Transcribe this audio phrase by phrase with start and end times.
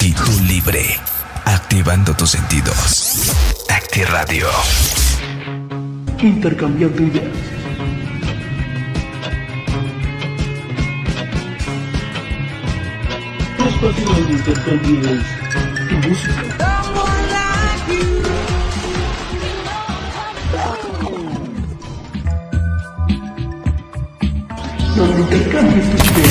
[0.00, 0.96] Actitud libre.
[1.44, 3.32] Activando tus sentidos.
[3.68, 4.46] Acti Radio.
[6.22, 7.26] Intercambiando ideas.
[13.56, 15.24] Tu espacio donde intercambies
[15.88, 16.67] tu música.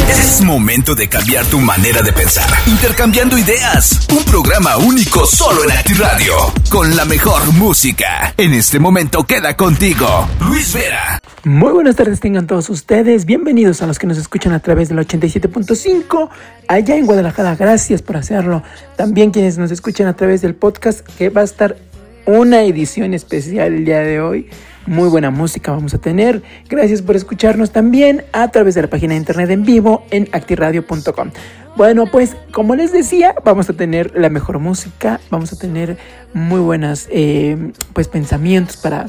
[0.09, 2.49] Es momento de cambiar tu manera de pensar.
[2.65, 4.05] Intercambiando ideas.
[4.13, 6.33] Un programa único solo en Acti Radio.
[6.69, 8.33] Con la mejor música.
[8.35, 10.27] En este momento queda contigo.
[10.41, 11.19] Luis Vera.
[11.45, 14.97] Muy buenas tardes tengan todos ustedes, bienvenidos a los que nos escuchan a través del
[14.97, 16.29] 87.5
[16.67, 18.63] allá en Guadalajara, gracias por hacerlo.
[18.97, 21.77] También quienes nos escuchan a través del podcast que va a estar
[22.25, 24.49] una edición especial el día de hoy.
[24.87, 26.41] Muy buena música vamos a tener.
[26.69, 31.31] Gracias por escucharnos también a través de la página de internet en vivo en actiradio.com.
[31.75, 35.97] Bueno, pues como les decía, vamos a tener la mejor música, vamos a tener
[36.33, 39.05] muy buenas eh, pues pensamientos para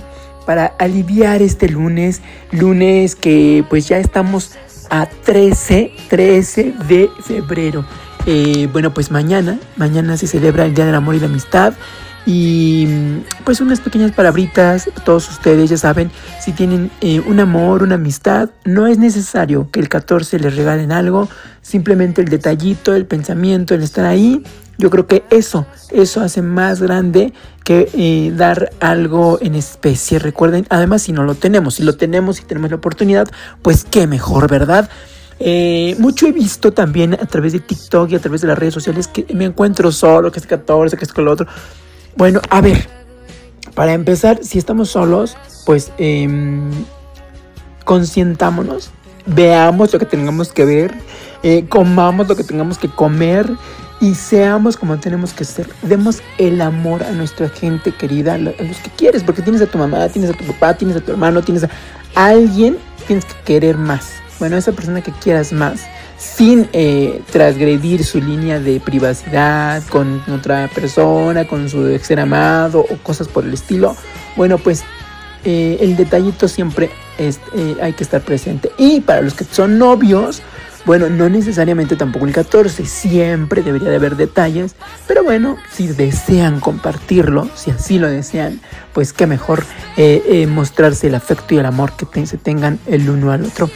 [0.48, 4.52] para aliviar este lunes, lunes que pues ya estamos
[4.88, 7.84] a 13, 13 de febrero.
[8.24, 11.74] Eh, bueno, pues mañana, mañana se celebra el Día del Amor y la Amistad.
[12.26, 12.86] Y
[13.44, 18.50] pues unas pequeñas palabritas, todos ustedes ya saben, si tienen eh, un amor, una amistad,
[18.64, 21.28] no es necesario que el 14 les regalen algo,
[21.62, 24.42] simplemente el detallito, el pensamiento, el estar ahí,
[24.78, 27.32] yo creo que eso, eso hace más grande
[27.64, 30.20] que eh, dar algo en especie.
[30.20, 33.28] Recuerden, además si no lo tenemos, si lo tenemos y tenemos la oportunidad,
[33.60, 34.88] pues qué mejor, ¿verdad?
[35.40, 38.74] Eh, mucho he visto también a través de TikTok y a través de las redes
[38.74, 41.46] sociales que me encuentro solo, que es 14, que es con lo otro.
[42.18, 42.88] Bueno, a ver,
[43.76, 46.28] para empezar, si estamos solos, pues eh,
[47.84, 48.90] consientámonos,
[49.24, 50.92] veamos lo que tengamos que ver,
[51.44, 53.48] eh, comamos lo que tengamos que comer
[54.00, 55.68] y seamos como tenemos que ser.
[55.82, 59.78] Demos el amor a nuestra gente querida, a los que quieres, porque tienes a tu
[59.78, 61.70] mamá, tienes a tu papá, tienes a tu hermano, tienes a
[62.16, 64.14] alguien, tienes que querer más.
[64.38, 65.80] Bueno, esa persona que quieras más,
[66.16, 72.96] sin eh, transgredir su línea de privacidad con otra persona, con su ser amado o
[72.98, 73.96] cosas por el estilo.
[74.36, 74.84] Bueno, pues
[75.44, 78.70] eh, el detallito siempre es, eh, hay que estar presente.
[78.78, 80.42] Y para los que son novios,
[80.88, 84.74] bueno, no necesariamente tampoco el 14, siempre debería de haber detalles,
[85.06, 88.60] pero bueno, si desean compartirlo, si así lo desean,
[88.94, 89.64] pues qué mejor
[89.98, 93.68] eh, eh, mostrarse el afecto y el amor que se tengan el uno al otro.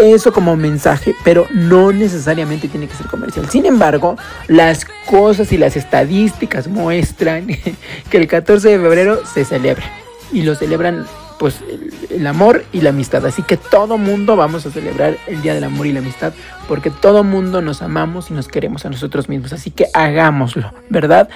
[0.00, 3.48] Eso como mensaje, pero no necesariamente tiene que ser comercial.
[3.50, 4.16] Sin embargo,
[4.48, 7.46] las cosas y las estadísticas muestran
[8.10, 9.84] que el 14 de febrero se celebra
[10.32, 11.06] y lo celebran
[11.38, 11.60] pues
[12.10, 13.24] el, amor y la amistad.
[13.24, 16.34] Así que todo mundo vamos a celebrar el Día del Amor y la Amistad
[16.68, 19.54] porque todo mundo nos amamos y nos queremos a nosotros mismos.
[19.54, 21.30] Así que hagámoslo, ¿verdad?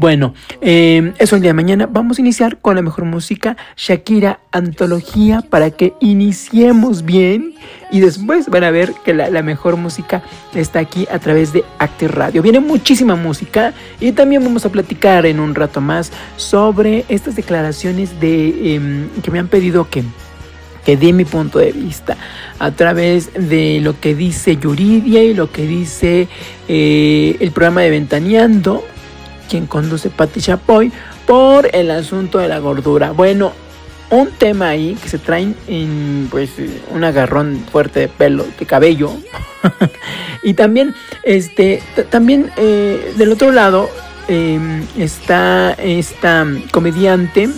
[0.00, 1.88] Bueno, eh, eso el día de mañana.
[1.90, 7.54] Vamos a iniciar con la mejor música, Shakira Antología, para que iniciemos bien
[7.90, 10.22] y después van a ver que la, la mejor música
[10.54, 12.42] está aquí a través de Active Radio.
[12.42, 18.20] Viene muchísima música y también vamos a platicar en un rato más sobre estas declaraciones
[18.20, 20.04] de em, que me han pedido que
[20.84, 22.16] que dé mi punto de vista
[22.58, 26.28] a través de lo que dice Yuridia y lo que dice
[26.66, 28.84] eh, el programa de Ventaneando,
[29.48, 30.92] quien conduce Patti Chapoy,
[31.26, 33.12] por el asunto de la gordura.
[33.12, 33.52] Bueno,
[34.10, 36.50] un tema ahí que se traen en pues
[36.90, 39.12] un agarrón fuerte de pelo, de cabello.
[40.42, 43.90] y también, este, también eh, del otro lado
[44.28, 47.48] eh, está esta comediante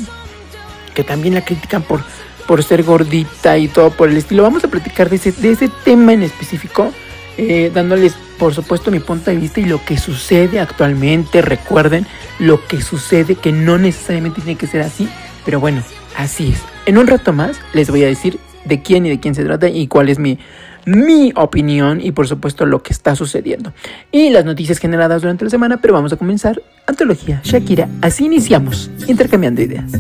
[0.95, 2.01] que también la critican por,
[2.47, 4.43] por ser gordita y todo por el estilo.
[4.43, 6.93] Vamos a platicar de ese, de ese tema en específico,
[7.37, 11.43] eh, dándoles, por supuesto, mi punto de vista y lo que sucede actualmente.
[11.43, 12.07] Recuerden
[12.39, 15.09] lo que sucede, que no necesariamente tiene que ser así,
[15.45, 15.83] pero bueno,
[16.17, 16.63] así es.
[16.87, 19.69] En un rato más les voy a decir de quién y de quién se trata
[19.69, 20.39] y cuál es mi,
[20.87, 23.75] mi opinión y por supuesto lo que está sucediendo.
[24.11, 26.63] Y las noticias generadas durante la semana, pero vamos a comenzar.
[26.87, 29.93] Antología, Shakira, así iniciamos, intercambiando ideas.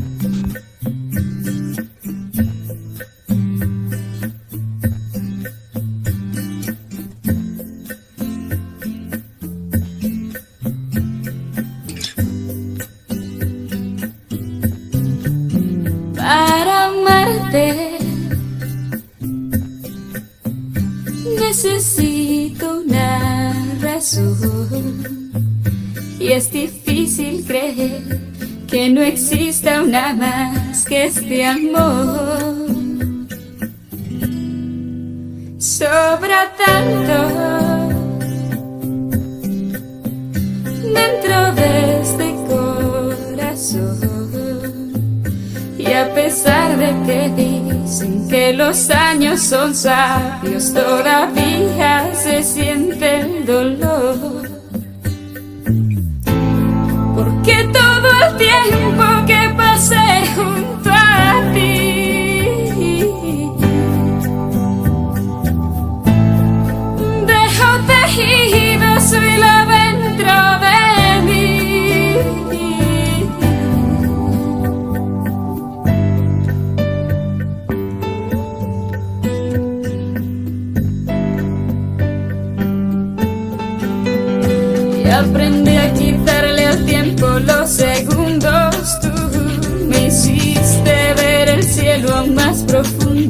[21.63, 23.53] necesito una
[23.83, 25.31] razón.
[26.19, 28.21] Y es difícil creer
[28.67, 32.57] que no exista una más que este amor.
[35.59, 37.19] Sobra tanto
[40.83, 44.01] dentro de este corazón.
[45.79, 47.29] Y a pesar de que
[47.91, 54.49] sin que los años son sabios, todavía se siente el dolor.
[57.17, 60.10] Porque todo el tiempo que pasé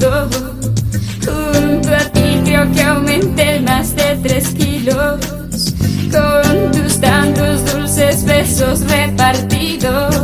[0.00, 5.20] Junto a ti creo que aumenté más de tres kilos.
[6.10, 10.16] Con tus tantos dulces besos repartidos,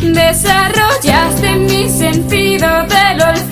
[0.00, 3.51] desarrollaste mi sentido del olfato.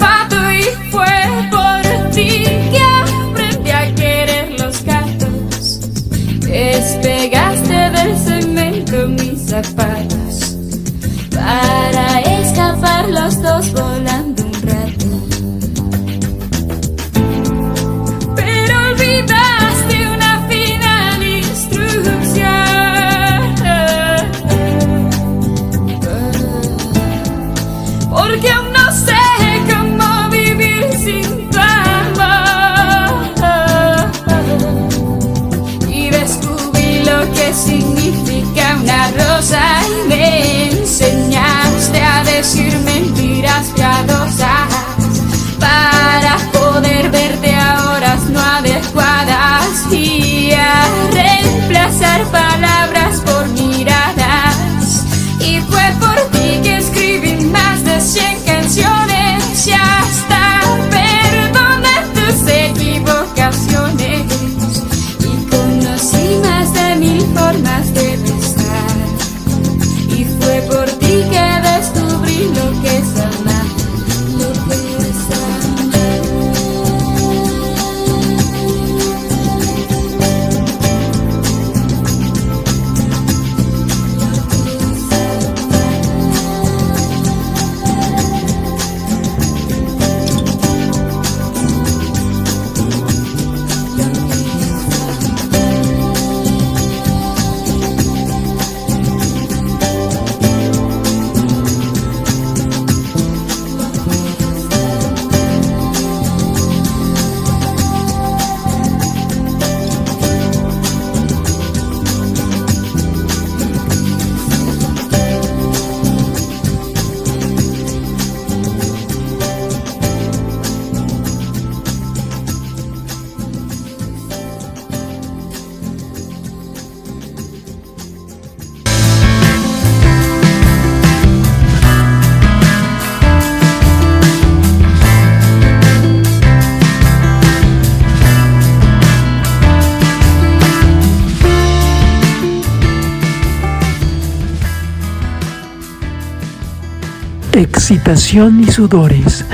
[147.90, 149.44] excitación y sudores,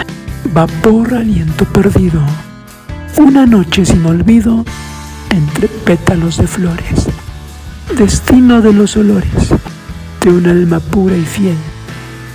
[0.53, 2.21] vapor, aliento perdido,
[3.17, 4.63] una noche sin olvido
[5.31, 7.07] entre pétalos de flores,
[7.97, 9.55] destino de los olores,
[10.21, 11.57] de un alma pura y fiel,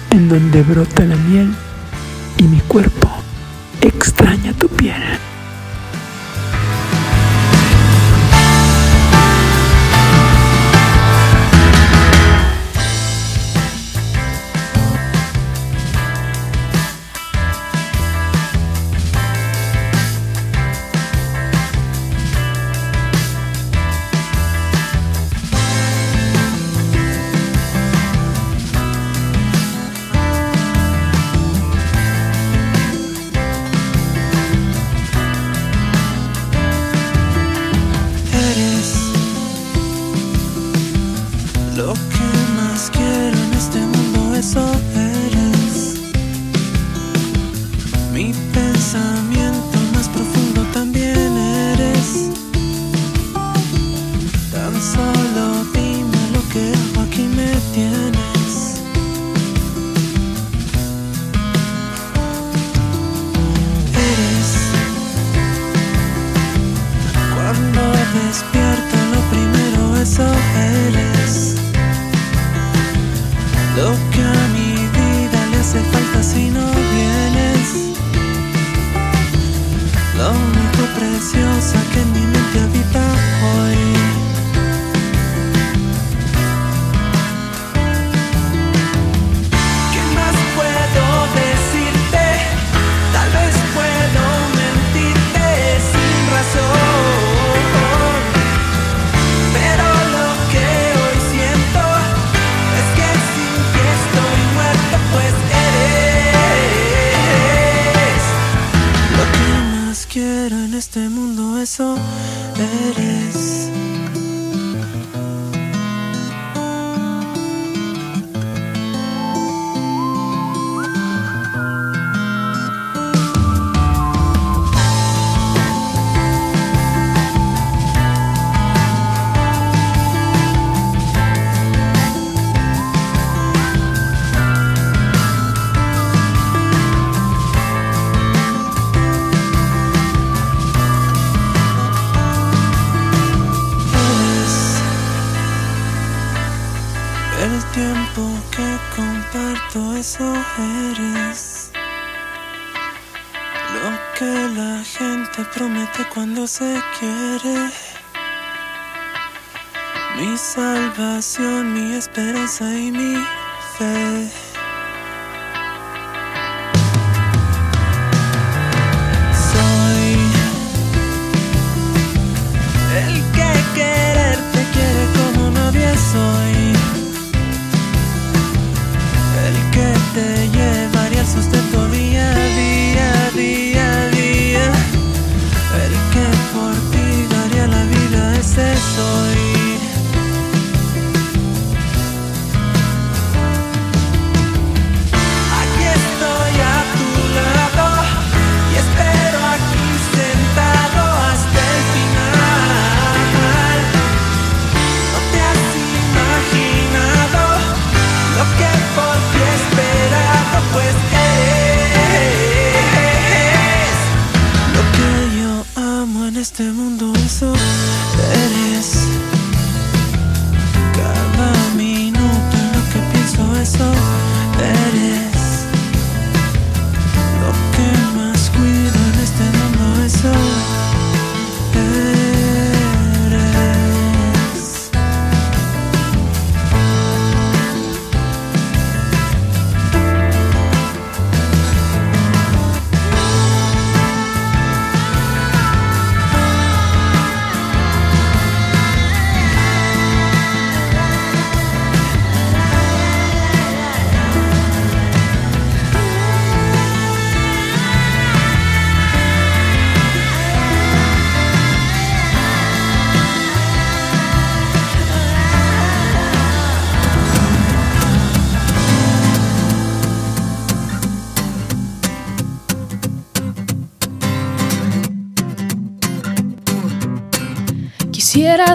[0.10, 1.54] en donde brota la miel
[2.38, 3.08] y mi cuerpo
[3.82, 5.21] extraña tu piel.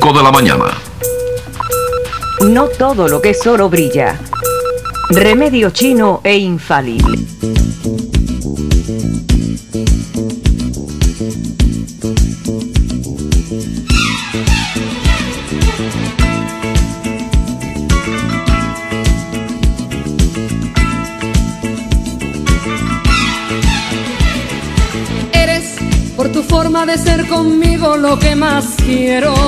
[0.00, 0.64] 5 de la mañana.
[2.42, 4.20] No todo lo que es oro brilla.
[5.10, 7.18] Remedio chino e infalible.
[25.32, 25.74] Eres
[26.16, 29.47] por tu forma de ser conmigo lo que más quiero.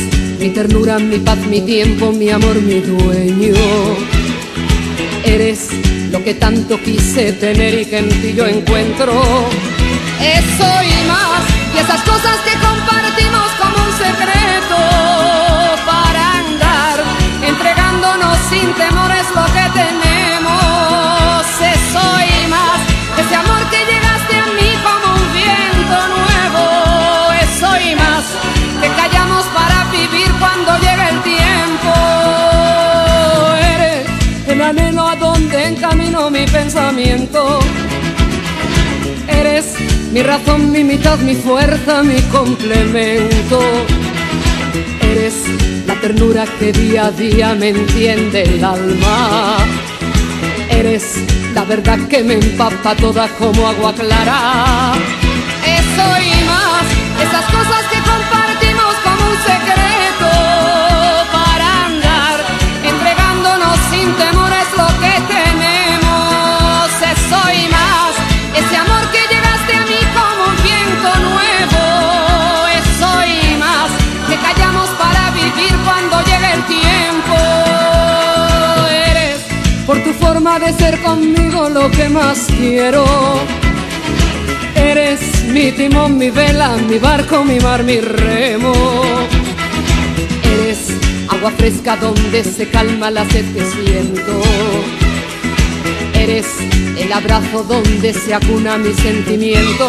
[0.41, 3.53] mi ternura, mi paz, mi tiempo, mi amor, mi dueño.
[5.23, 5.69] Eres
[6.11, 9.13] lo que tanto quise tener y que en ti yo encuentro.
[10.19, 11.43] Eso y más,
[11.75, 14.77] y esas cosas que compartimos como un secreto
[15.85, 17.03] para andar
[17.47, 20.10] entregándonos sin temores lo que tenemos.
[36.41, 37.59] Mi pensamiento.
[39.27, 39.75] Eres
[40.11, 43.59] mi razón, mi mitad, mi fuerza, mi complemento.
[45.11, 45.35] Eres
[45.85, 49.57] la ternura que día a día me entiende el alma.
[50.69, 51.03] Eres
[51.53, 54.93] la verdad que me empapa toda como agua clara.
[55.79, 56.85] Eso y más,
[57.21, 57.80] esas cosas
[80.33, 83.03] forma de ser conmigo lo que más quiero.
[84.75, 88.73] Eres mi timón, mi vela, mi barco, mi mar, mi remo.
[90.53, 90.79] Eres
[91.27, 94.41] agua fresca donde se calma la sed que siento.
[96.13, 96.47] Eres
[96.97, 99.85] el abrazo donde se acuna mi sentimiento.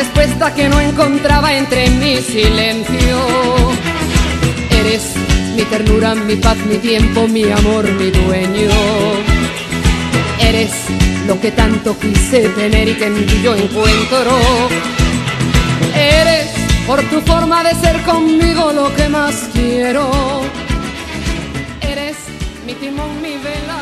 [0.00, 3.18] respuesta que no encontraba entre mi silencio.
[4.80, 5.02] Eres
[5.54, 8.70] mi ternura, mi paz, mi tiempo, mi amor, mi dueño.
[10.40, 10.72] Eres
[11.26, 14.32] lo que tanto quise tener y que en ti yo encuentro.
[15.94, 16.48] Eres
[16.86, 20.10] por tu forma de ser conmigo lo que más quiero.
[21.82, 22.16] Eres
[22.66, 23.79] mi timón, mi vela.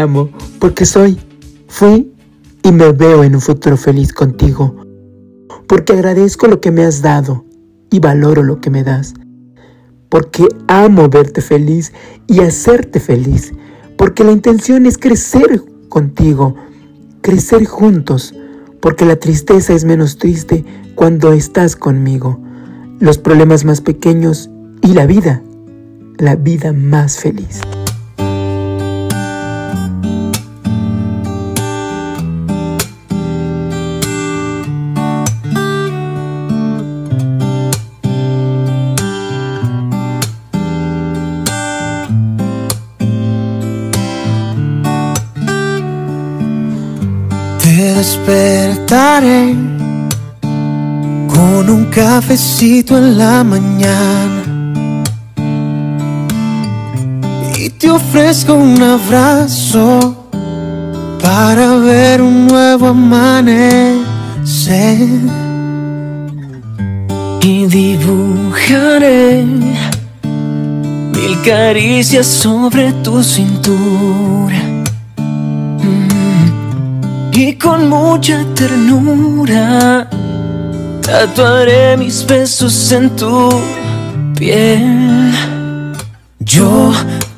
[0.00, 1.18] Amo porque soy,
[1.68, 2.12] fui
[2.62, 4.76] y me veo en un futuro feliz contigo.
[5.66, 7.44] Porque agradezco lo que me has dado
[7.90, 9.14] y valoro lo que me das.
[10.08, 11.92] Porque amo verte feliz
[12.26, 13.52] y hacerte feliz.
[13.96, 16.56] Porque la intención es crecer contigo,
[17.20, 18.34] crecer juntos.
[18.80, 22.40] Porque la tristeza es menos triste cuando estás conmigo.
[22.98, 24.50] Los problemas más pequeños
[24.82, 25.42] y la vida,
[26.18, 27.60] la vida más feliz.
[48.00, 49.54] Despertaré
[51.34, 54.42] con un cafecito en la mañana.
[57.58, 60.16] Y te ofrezco un abrazo
[61.22, 63.98] para ver un nuevo amanecer.
[67.42, 69.44] Y dibujaré
[71.12, 74.69] mil caricias sobre tu cintura
[77.42, 80.06] Y con mucha ternura
[81.00, 83.48] tatuaré mis besos en tu
[84.38, 85.32] piel.
[86.40, 86.92] Yo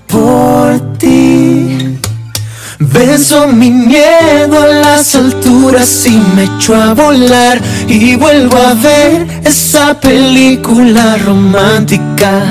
[0.08, 2.00] por ti
[2.80, 9.28] beso mi miedo a las alturas y me echo a volar y vuelvo a ver
[9.44, 12.42] esa película romántica.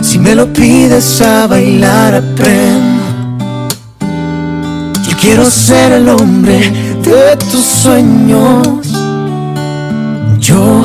[0.00, 2.85] Si me lo pides a bailar aprendo.
[5.20, 6.58] Quiero ser el hombre
[7.02, 8.78] de tus sueños.
[10.38, 10.84] Yo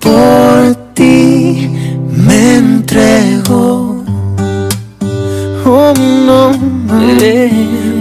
[0.00, 1.70] por ti
[2.10, 4.04] me entrego.
[5.64, 5.92] Oh
[6.26, 6.50] no,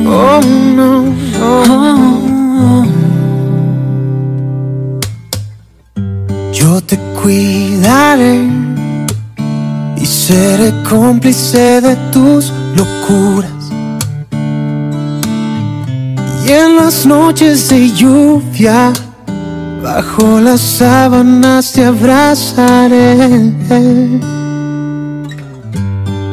[0.09, 0.41] oh
[0.75, 1.03] no,
[1.41, 2.85] oh.
[6.53, 8.49] Yo te cuidaré
[9.95, 13.56] y seré cómplice de tus locuras.
[16.47, 18.93] Y en las noches de lluvia,
[19.83, 23.17] bajo las sábanas te abrazaré.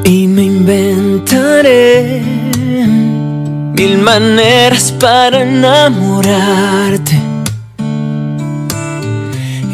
[0.04, 2.22] Y me inventaré
[3.76, 7.20] mil maneras para enamorarte.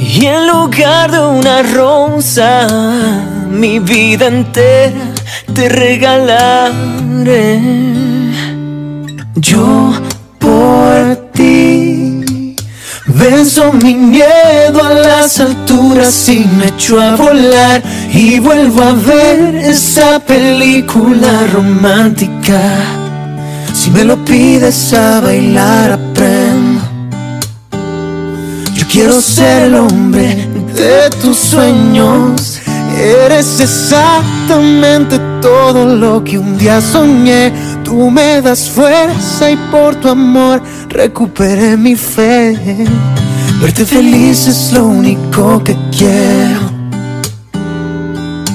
[0.00, 2.66] Y en lugar de una rosa,
[3.50, 5.12] mi vida entera
[5.52, 6.80] te regalaré.
[9.36, 9.92] Yo
[10.50, 12.56] por ti
[13.06, 17.82] venzo mi miedo a las alturas y me echo a volar
[18.12, 22.60] y vuelvo a ver esa película romántica.
[23.72, 26.82] Si me lo pides a bailar aprendo.
[28.74, 30.26] Yo quiero ser el hombre
[30.74, 32.60] de tus sueños.
[32.98, 37.52] Eres exactamente todo lo que un día soñé.
[37.90, 42.56] Tú me das fuerza y por tu amor recuperé mi fe.
[43.60, 46.70] Verte feliz es lo único que quiero.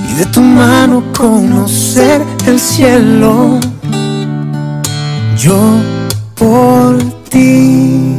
[0.09, 3.59] Y de tu mano conocer el cielo.
[5.37, 5.59] Yo
[6.35, 8.15] por ti.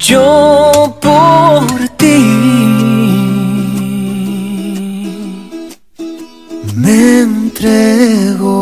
[0.00, 2.18] Yo por ti.
[6.74, 8.55] Me entrego.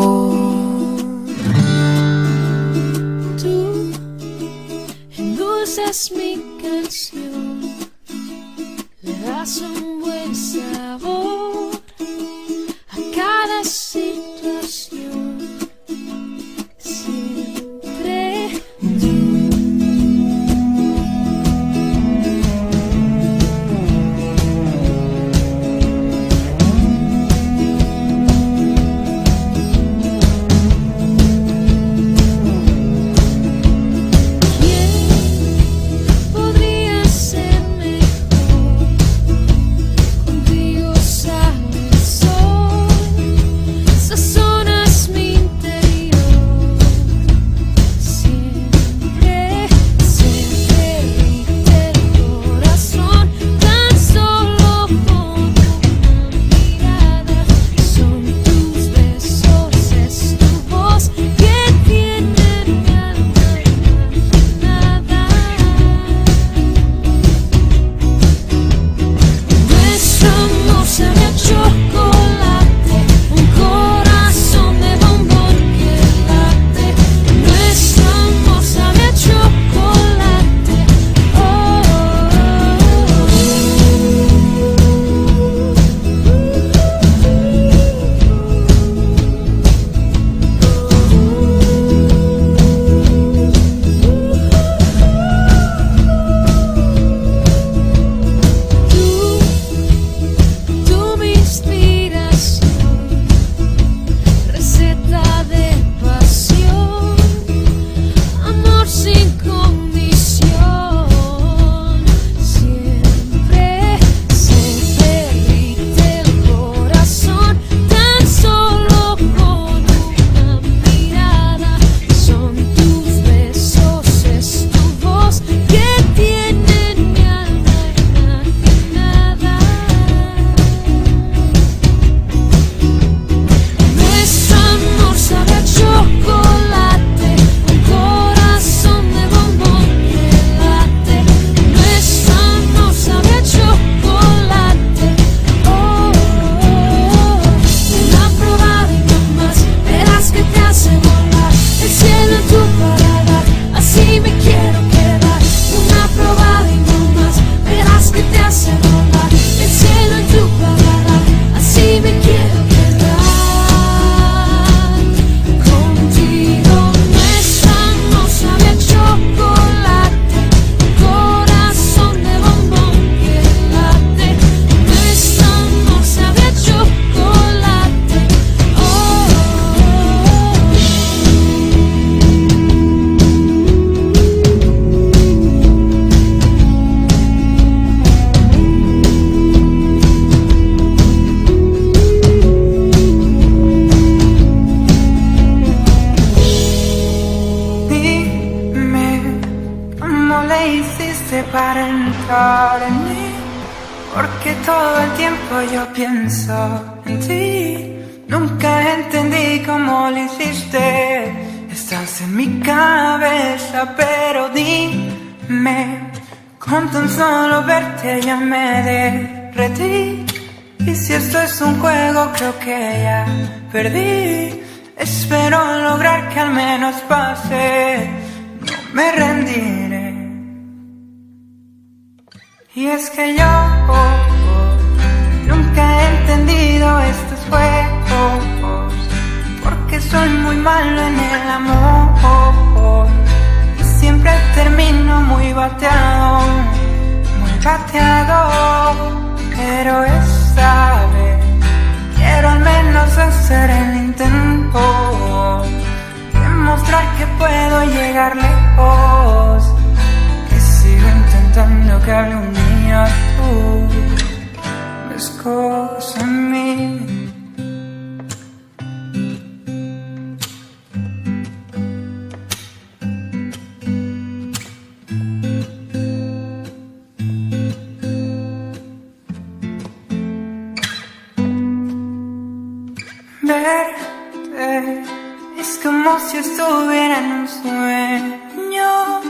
[286.45, 289.21] Estuviera en un sueño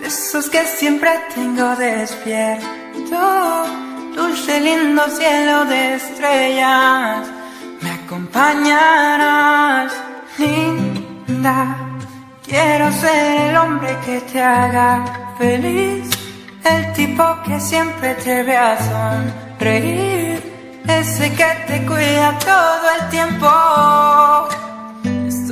[0.00, 2.66] de esos que siempre tengo despierto.
[4.16, 7.28] Dulce lindo cielo de estrellas,
[7.82, 9.92] me acompañarás,
[10.38, 11.76] linda.
[12.46, 16.10] Quiero ser el hombre que te haga feliz,
[16.64, 20.52] el tipo que siempre te vea sonreír.
[20.88, 23.46] Ese que te cuida todo el tiempo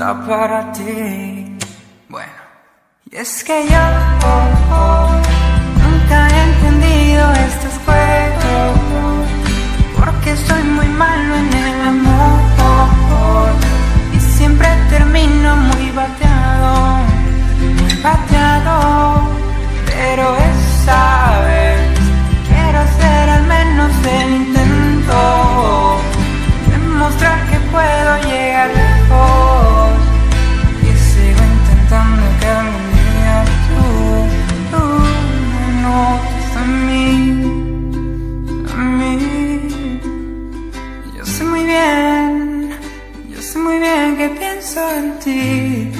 [0.00, 1.58] para ti.
[2.08, 2.32] Bueno,
[3.10, 3.84] y es que yo
[5.84, 9.28] nunca he entendido estos juegos
[9.98, 13.50] porque soy muy malo en el amor
[14.14, 17.00] y siempre termino muy bateado,
[17.82, 19.28] muy bateado.
[19.84, 21.80] Pero esa vez
[22.48, 25.98] quiero hacer al menos el intento
[26.70, 28.89] demostrar que puedo llegar
[44.74, 45.99] que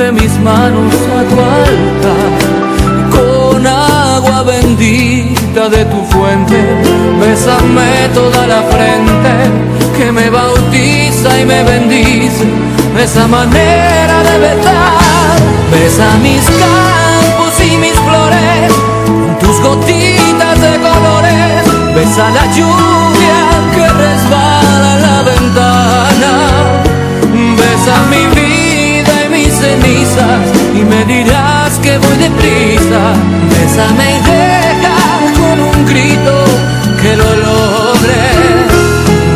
[0.00, 2.32] de mis manos a tu altar.
[3.14, 6.58] Con agua bendita de tu fuente,
[7.20, 9.32] bésame toda la frente
[9.98, 12.46] que me bautiza y me bendice.
[12.98, 15.36] Esa manera de besar,
[15.70, 18.72] besa mis campos y mis flores,
[19.06, 21.62] con tus gotitas de colores.
[21.94, 23.39] Besa la lluvia
[30.90, 33.02] me dirás que voy deprisa.
[33.50, 34.98] Bésame y deja
[35.38, 36.36] con un grito
[37.00, 38.22] que lo logre.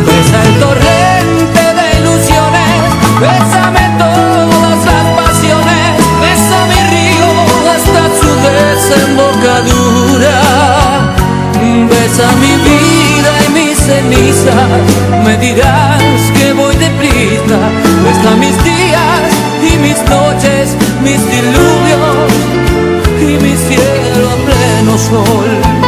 [0.09, 2.81] Besa el torrente de ilusiones,
[3.25, 5.87] bésame todas las pasiones,
[6.25, 7.29] besa mi río
[7.75, 10.39] hasta su desembocadura.
[11.91, 14.71] Besa mi vida y mis cenizas,
[15.25, 17.59] me dirás que voy deprisa.
[18.05, 18.74] Besa mis días
[21.05, 22.33] mis diluvios
[23.21, 25.84] y mi cielo a pleno sol.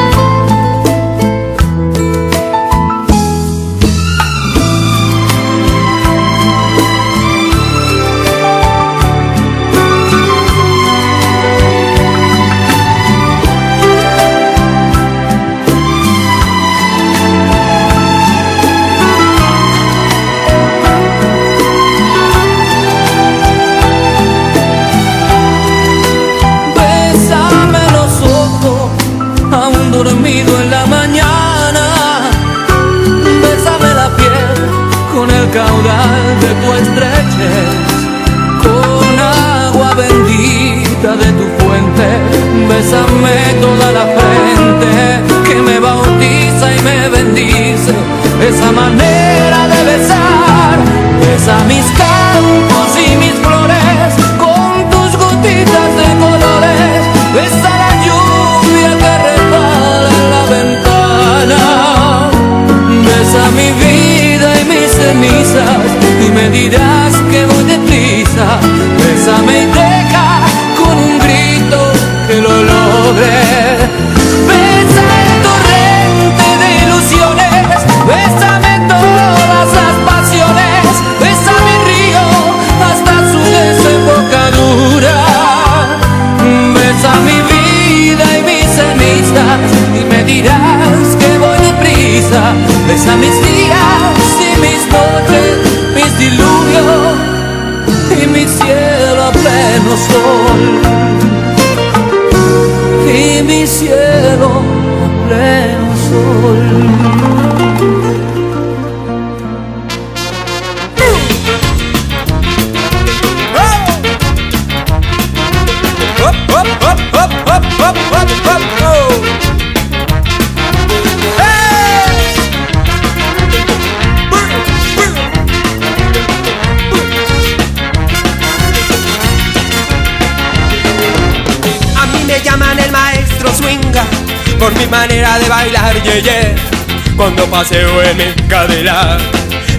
[137.57, 139.17] paseo en mi cadera.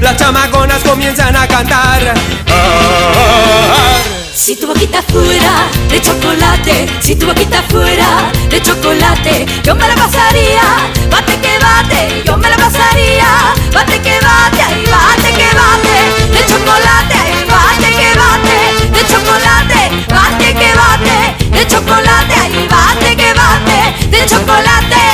[0.02, 2.12] Las chamaconas comienzan a cantar.
[4.34, 5.54] Si tu boquita fuera
[5.88, 10.66] de chocolate, si tu boquita fuera de chocolate, yo me la pasaría,
[11.12, 13.30] bate que bate, yo me la pasaría,
[13.72, 15.98] bate que bate, ay, bate que bate,
[16.34, 18.58] de chocolate, ay, bate que bate,
[18.96, 19.82] de chocolate,
[20.16, 21.18] bate que bate,
[21.56, 25.07] de chocolate, ay, bate que bate, de chocolate.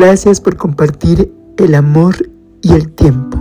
[0.00, 2.16] Gracias por compartir el amor
[2.62, 3.38] y el tiempo.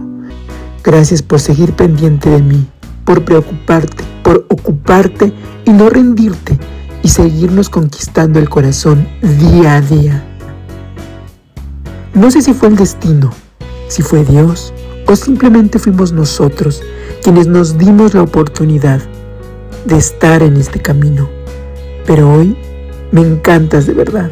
[0.84, 2.68] Gracias por seguir pendiente de mí,
[3.05, 5.32] por preocuparte, por ocuparte
[5.64, 6.60] y no rendirte
[7.01, 10.22] y seguirnos conquistando el corazón día a día.
[12.14, 13.32] No sé si fue el destino,
[13.88, 14.74] si fue Dios
[15.07, 16.84] o simplemente fuimos nosotros
[17.24, 18.99] quienes nos dimos la oportunidad
[19.86, 21.30] de estar en este camino.
[22.05, 22.57] Pero hoy
[23.14, 24.30] me encantas de verdad.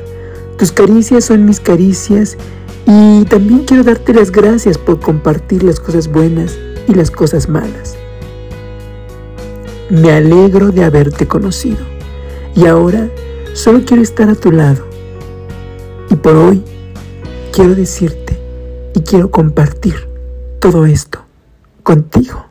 [0.58, 2.36] Tus caricias son mis caricias
[2.88, 7.96] y también quiero darte las gracias por compartir las cosas buenas y las cosas malas.
[9.92, 11.86] Me alegro de haberte conocido
[12.56, 13.08] y ahora
[13.54, 14.84] solo quiero estar a tu lado.
[16.10, 16.64] Y por hoy
[17.54, 18.40] quiero decirte
[18.96, 20.10] y quiero compartir
[20.60, 21.20] todo esto
[21.84, 22.47] contigo.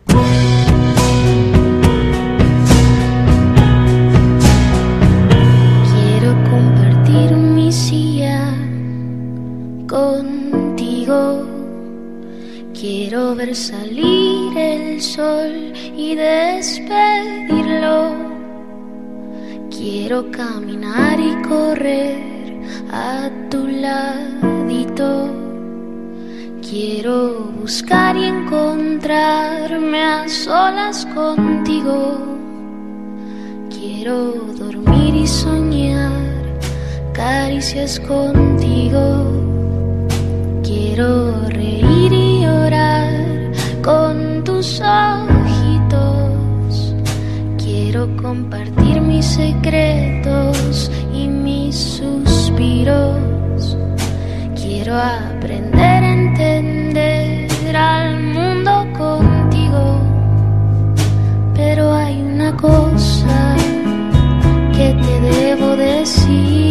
[27.67, 32.17] Buscar y encontrarme a solas contigo.
[33.69, 36.13] Quiero dormir y soñar
[37.13, 39.33] caricias contigo.
[40.63, 43.51] Quiero reír y llorar
[43.83, 46.95] con tus ojitos.
[47.59, 53.77] Quiero compartir mis secretos y mis suspiros.
[54.55, 55.56] Quiero aprender
[57.95, 59.85] al mundo contigo.
[61.55, 63.57] Pero hay una cosa
[64.77, 66.66] que te debo decir.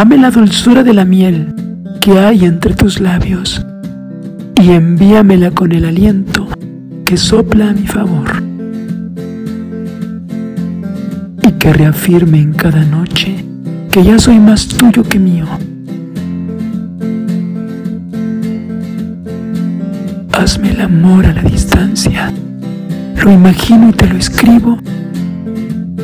[0.00, 1.54] Dame la dulzura de la miel
[2.00, 3.62] que hay entre tus labios
[4.58, 6.48] y envíamela con el aliento
[7.04, 8.42] que sopla a mi favor.
[11.42, 13.44] Y que reafirme en cada noche
[13.92, 15.44] que ya soy más tuyo que mío.
[20.32, 22.32] Hazme el amor a la distancia.
[23.22, 24.78] Lo imagino y te lo escribo.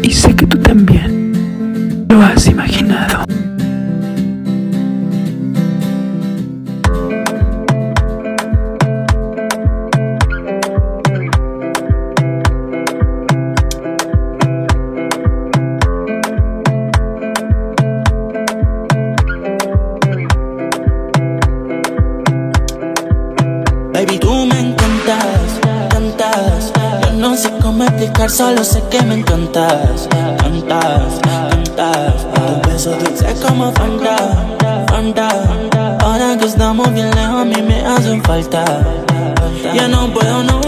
[0.03, 0.86] Y sé que tú también
[28.27, 32.27] explicar, solo sé que me encantas, cantas, cantas.
[32.35, 34.17] Tu beso dulce como Fanta,
[34.89, 35.99] Fanta.
[36.01, 38.65] Ahora que estamos bien lejos, a mí me hacen falta.
[39.75, 40.61] Ya no puedo, no,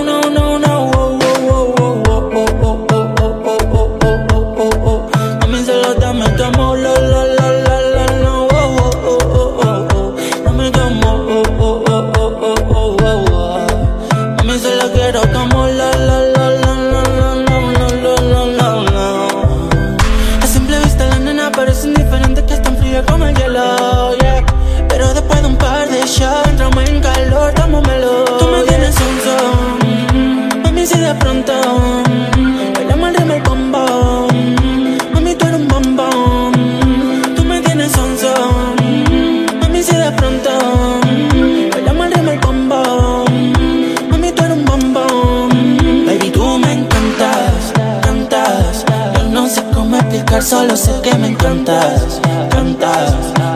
[50.49, 53.15] solo sé que me encantas, cantas,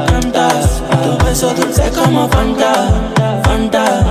[0.08, 0.82] cantas.
[1.02, 2.72] Tu beso dulce como Fanta,
[3.44, 4.04] Fanta.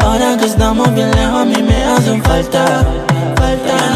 [0.00, 2.84] Ahora que estamos bien lejos, a mí me hacen falta,
[3.36, 3.95] falta.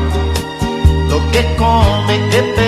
[1.11, 2.60] lo que come, que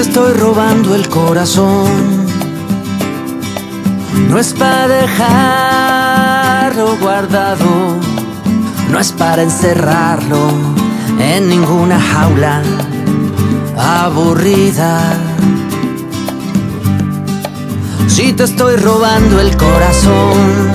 [0.00, 2.26] te estoy robando el corazón,
[4.30, 7.98] no es para dejarlo guardado,
[8.90, 10.38] no es para encerrarlo
[11.18, 12.62] en ninguna jaula
[13.76, 15.18] aburrida.
[18.08, 20.72] Si te estoy robando el corazón,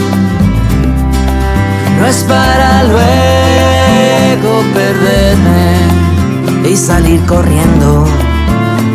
[2.00, 5.80] no es para luego perderme
[6.70, 8.06] y salir corriendo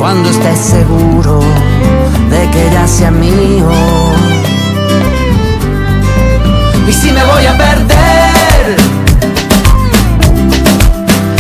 [0.01, 1.41] cuando estés seguro
[2.31, 3.69] de que ya sea mío.
[6.89, 8.77] Y si me voy a perder,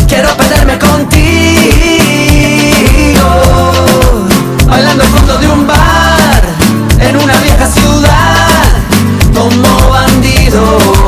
[0.06, 1.10] quiero perderme contigo,
[4.66, 6.42] bailando al de un bar,
[7.00, 8.66] en una vieja ciudad,
[9.34, 10.99] como bandidos.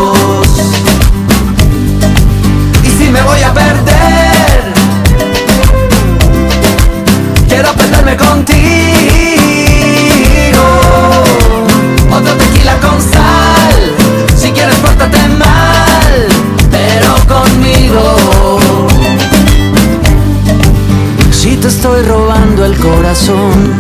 [21.62, 23.72] Te estoy robando el corazón,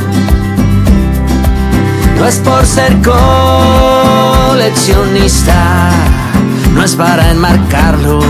[2.16, 2.96] no es por ser
[4.48, 5.90] coleccionista,
[6.74, 8.20] no es para enmarcarlo,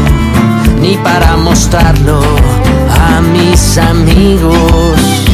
[0.81, 2.23] ni para mostrarlo
[2.89, 5.32] a mis amigos.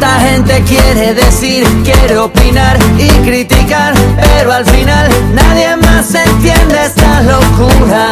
[0.00, 7.22] Tanta gente quiere decir, quiere opinar y criticar, pero al final nadie más entiende esta
[7.22, 8.10] locura.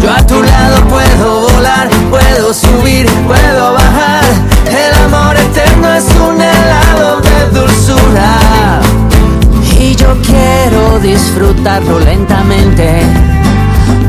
[0.00, 4.24] Yo a tu lado puedo volar, puedo subir, puedo bajar.
[4.68, 8.80] El amor eterno es un helado de dulzura.
[9.80, 13.02] Y yo quiero disfrutarlo lentamente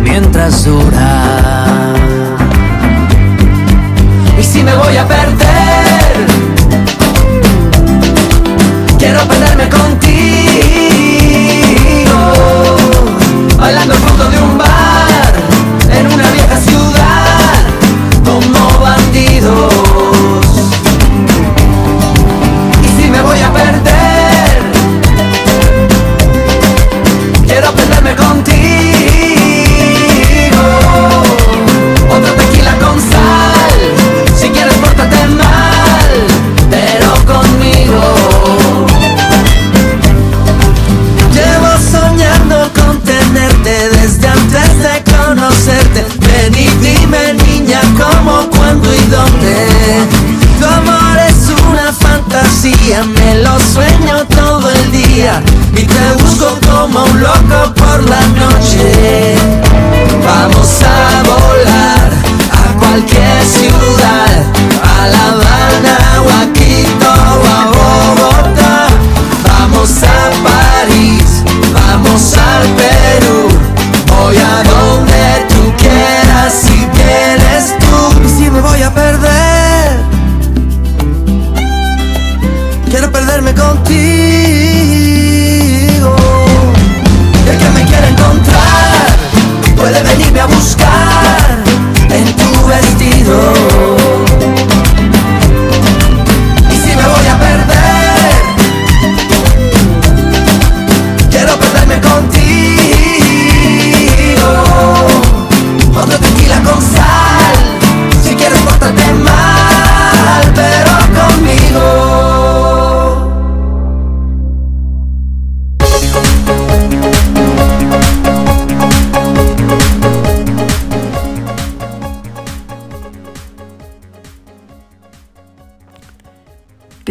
[0.03, 1.95] mientras dura.
[4.38, 5.52] Y si me voy a perder,
[9.03, 10.13] quiero perderme contigo,
[13.57, 14.43] bailando al fondo de un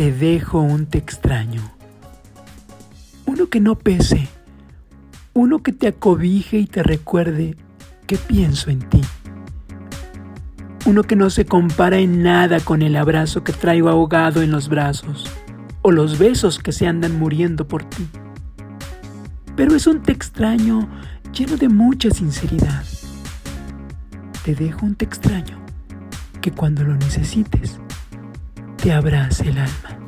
[0.02, 1.62] te dejo un te extraño.
[3.24, 4.26] Uno que no pese,
[5.32, 7.56] uno que te acobije y te recuerde
[8.08, 9.00] que pienso en ti.
[10.86, 14.68] Uno que no se compara en nada con el abrazo que traigo ahogado en los
[14.68, 15.30] brazos
[15.82, 18.08] o los besos que se andan muriendo por ti.
[19.54, 20.88] Pero es un te extraño
[21.32, 22.82] lleno de mucha sinceridad.
[24.44, 25.60] Te dejo un te extraño
[26.40, 27.78] que cuando lo necesites
[28.82, 30.02] te abrace el alma.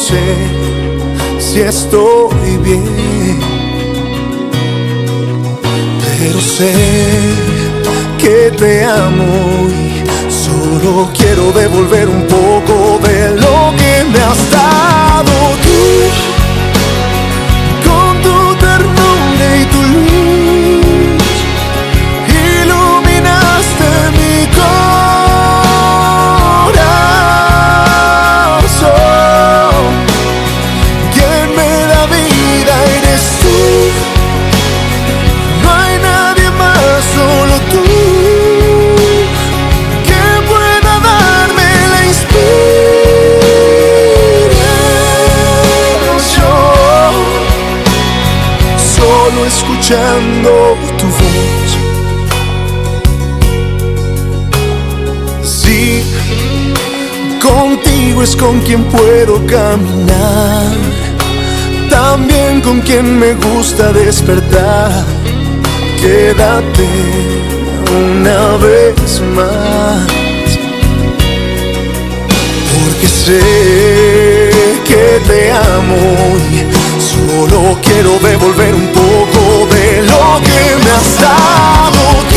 [0.00, 0.18] sé
[1.38, 3.38] si estoy bien,
[6.00, 6.72] pero sé
[8.18, 13.59] que te amo y solo quiero devolver un poco de lo
[49.90, 51.70] escuchando tu voz.
[55.42, 56.02] Sí,
[57.42, 60.72] contigo es con quien puedo caminar,
[61.88, 65.04] también con quien me gusta despertar.
[66.00, 66.88] Quédate
[67.92, 70.06] una vez más,
[72.72, 73.40] porque sé
[74.86, 76.54] que te amo y
[77.00, 79.29] solo quiero devolver un poco
[79.66, 82.29] de lo que me has dado.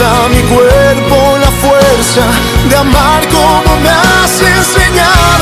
[0.00, 2.22] a mi cuerpo la fuerza
[2.68, 5.41] de amar como me has enseñado.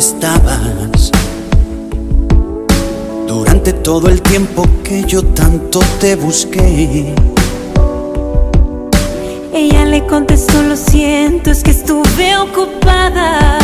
[0.00, 1.12] Estabas?
[3.26, 7.14] Durante todo el tiempo que yo tanto te busqué.
[9.52, 13.58] Ella le contestó, lo siento, es que estuve ocupada.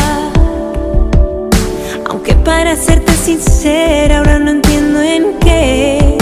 [2.07, 6.19] Aunque para serte sincera, ahora no entiendo en qué.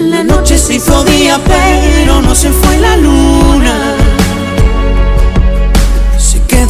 [0.00, 3.91] La noche se hizo día, pero no se fue la luna.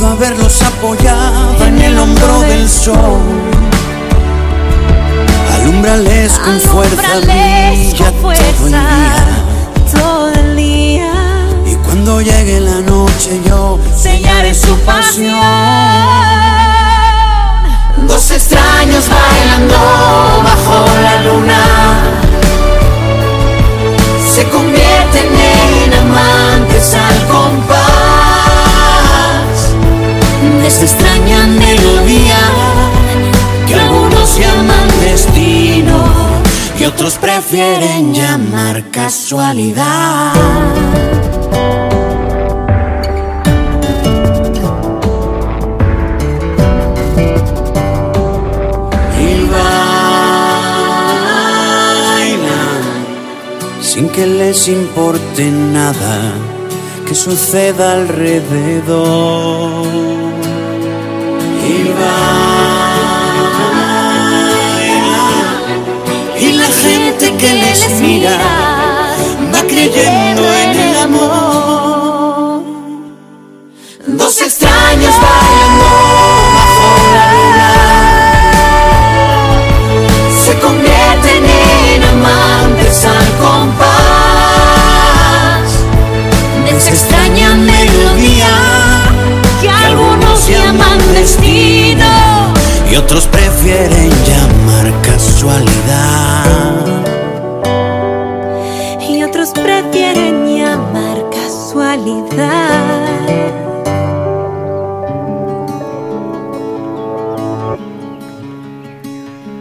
[0.05, 3.20] A verlos apoyado en el hombro del sol.
[5.55, 9.15] Alumbrales con fuerza, brilla con todo el fuerza día.
[9.93, 11.12] todo el día.
[11.66, 15.37] Y cuando llegue la noche yo sellaré su pasión.
[18.09, 19.77] Dos extraños bailando
[20.43, 21.62] bajo la luna
[24.35, 25.29] se convierten
[25.85, 28.11] en amantes al compás
[30.64, 32.39] extraña melodía
[33.66, 35.97] que algunos llaman destino
[36.78, 40.32] y otros prefieren llamar casualidad.
[49.20, 50.43] Y bailan
[53.80, 56.34] sin que les importe nada
[57.06, 60.11] que suceda alrededor.
[66.41, 68.37] Y la gente que les mira
[69.55, 70.61] va creyendo en
[92.93, 96.44] y otros prefieren llamar casualidad.
[99.09, 102.69] Y otros prefieren llamar casualidad.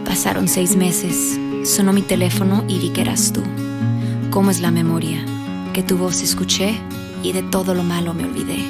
[0.04, 3.42] Pasaron seis meses, sonó mi teléfono y vi que eras tú.
[4.30, 5.24] ¿Cómo es la memoria?
[5.72, 6.74] Que tu voz escuché
[7.22, 8.62] y de todo lo malo me olvidé.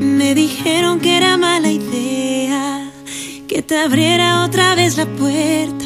[0.00, 2.90] Me dijeron que era mala idea
[3.48, 5.84] que te abriera otra vez la puerta.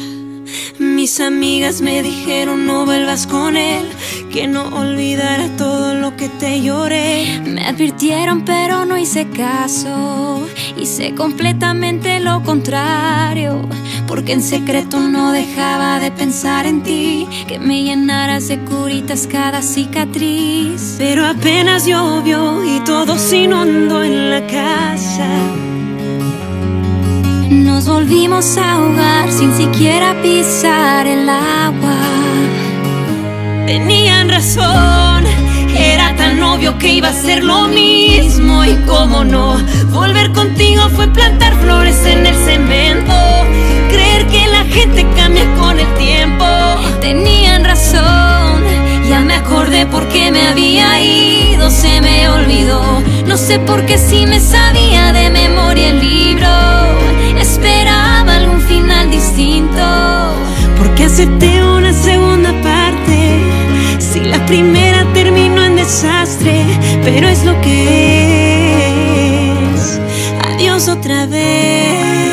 [0.77, 3.87] Mis amigas me dijeron no vuelvas con él,
[4.31, 7.41] que no olvidara todo lo que te lloré.
[7.43, 10.45] Me advirtieron pero no hice caso.
[10.77, 13.61] Hice completamente lo contrario.
[14.07, 17.27] Porque en secreto no dejaba de pensar en ti.
[17.47, 20.95] Que me llenaras de curitas cada cicatriz.
[20.97, 25.27] Pero apenas llovió y todo se inundó en la casa.
[27.49, 31.95] Nos volvimos a ahogar sin siquiera pisar el agua.
[33.65, 35.23] Tenían razón,
[35.75, 38.65] era tan obvio que iba a ser lo mismo.
[38.65, 39.57] Y cómo no,
[39.91, 43.13] volver contigo fue plantar flores en el cemento.
[44.33, 46.45] Que la gente cambia con el tiempo.
[47.01, 48.63] Tenían razón,
[49.07, 53.03] ya me acordé por qué me había ido, se me olvidó.
[53.27, 56.47] No sé por qué si me sabía de memoria el libro.
[57.39, 59.83] Esperaba algún final distinto.
[60.79, 63.39] Porque acepté una segunda parte.
[63.99, 66.65] Si la primera terminó en desastre,
[67.03, 68.87] pero es lo que
[69.75, 69.99] es.
[70.47, 72.32] Adiós otra vez.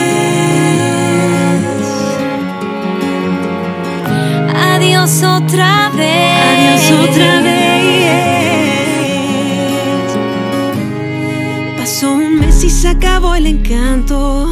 [5.01, 6.83] Adiós otra vez.
[6.83, 7.81] Adiós otra vez.
[12.71, 14.47] se acabó el encanto,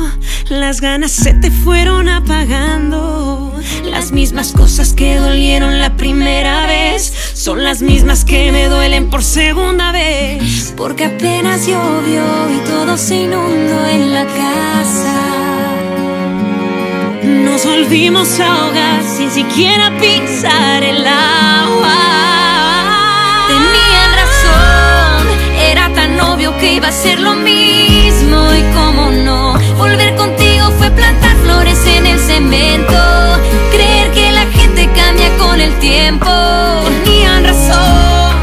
[0.51, 3.55] las ganas se te fueron apagando.
[3.85, 9.23] Las mismas cosas que dolieron la primera vez son las mismas que me duelen por
[9.23, 10.75] segunda vez.
[10.77, 12.23] Porque apenas llovió
[12.55, 15.08] y todo se inundó en la casa.
[17.29, 21.95] Nos volvimos a ahogar sin siquiera pisar el agua.
[23.49, 25.29] Tenían razón,
[25.71, 29.59] era tan obvio que iba a ser lo mismo y cómo no.
[29.77, 32.97] Volver contigo fue plantar flores en el cemento,
[33.73, 36.31] creer que la gente cambia con el tiempo.
[37.05, 38.37] Tenían razón,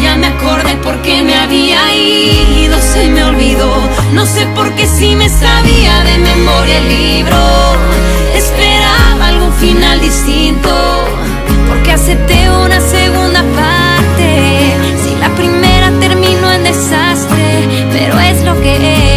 [0.00, 3.74] ya me acordé por qué me había ido, se me olvidó.
[4.12, 7.36] No sé por qué si me sabía de memoria el libro.
[9.60, 10.70] Final distinto,
[11.68, 14.72] porque acepté una segunda parte.
[15.02, 19.07] Si la primera terminó en desastre, pero es lo que es.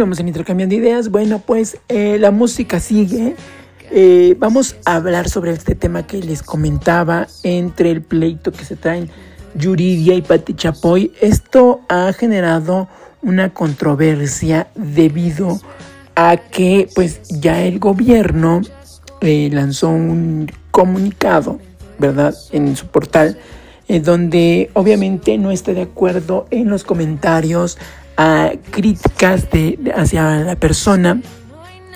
[0.00, 1.10] Continuamos en Intercambiando Ideas.
[1.10, 3.36] Bueno, pues eh, la música sigue.
[3.90, 8.76] Eh, vamos a hablar sobre este tema que les comentaba entre el pleito que se
[8.76, 9.10] traen
[9.54, 11.12] Yuridia y Pati Chapoy.
[11.20, 12.88] Esto ha generado
[13.20, 15.60] una controversia debido
[16.14, 18.62] a que pues ya el gobierno
[19.20, 21.60] eh, lanzó un comunicado,
[21.98, 22.34] ¿verdad?
[22.52, 23.38] En su portal,
[23.86, 27.76] donde obviamente no está de acuerdo en los comentarios
[28.70, 31.20] críticas de, hacia la persona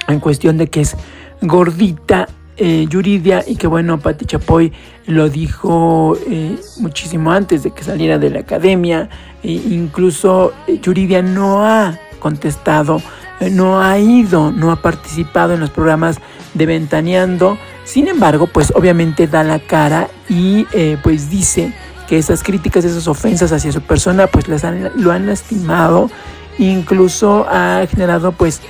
[0.09, 0.97] en cuestión de que es
[1.41, 4.73] gordita eh, Yuridia y que bueno, Pati Chapoy
[5.07, 9.09] lo dijo eh, muchísimo antes de que saliera de la academia,
[9.43, 13.03] e incluso eh, Yuridia no ha contestado,
[13.41, 16.19] eh, no ha ido, no ha participado en los programas
[16.55, 21.75] de Ventaneando, sin embargo, pues obviamente da la cara y eh, pues dice
[22.09, 26.11] que esas críticas, esas ofensas hacia su persona, pues les han- lo han lastimado,
[26.59, 28.61] incluso ha generado pues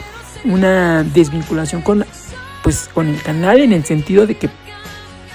[0.44, 2.04] una desvinculación con
[2.62, 4.48] pues con el canal en el sentido de que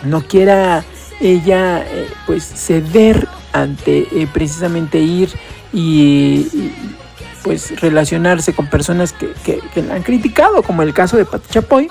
[0.04, 0.84] no quiera
[1.22, 5.30] ella eh, pues ceder ante eh, precisamente ir
[5.74, 6.96] y, y,
[7.44, 11.50] pues relacionarse con personas que, que- que la han criticado como el caso de Pati
[11.50, 11.88] Chapoy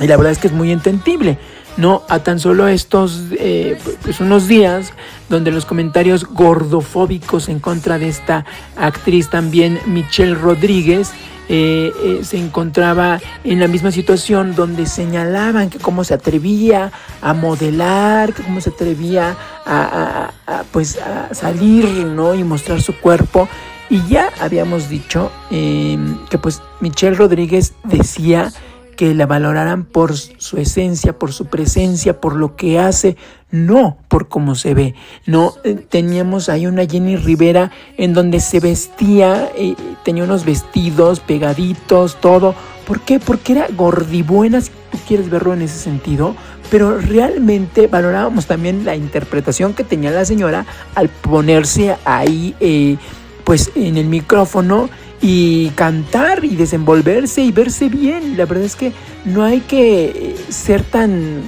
[0.00, 1.38] y la verdad es que es muy entendible
[1.76, 4.92] no a tan solo estos eh, pues unos días
[5.28, 8.44] donde los comentarios gordofóbicos en contra de esta
[8.76, 11.10] actriz también Michelle Rodríguez
[11.48, 16.90] eh, eh, se encontraba en la misma situación donde señalaban que cómo se atrevía
[17.20, 19.36] a modelar, que cómo se atrevía
[19.66, 22.34] a, a- pues a salir ¿no?
[22.34, 23.46] y mostrar su cuerpo.
[23.90, 25.98] Y ya habíamos dicho eh,
[26.30, 28.50] que pues Michelle Rodríguez decía
[28.94, 33.16] que la valoraran por su esencia, por su presencia, por lo que hace,
[33.50, 34.94] no por cómo se ve.
[35.26, 41.20] No Eh, teníamos ahí una Jenny Rivera en donde se vestía, eh, tenía unos vestidos
[41.20, 42.54] pegaditos, todo.
[42.86, 43.18] ¿Por qué?
[43.18, 46.36] Porque era gordibuena, si tú quieres verlo en ese sentido.
[46.70, 52.96] Pero realmente valorábamos también la interpretación que tenía la señora al ponerse ahí, eh,
[53.44, 54.90] pues en el micrófono
[55.26, 58.36] y cantar y desenvolverse y verse bien.
[58.36, 58.92] La verdad es que
[59.24, 61.40] no hay que eh, ser tan,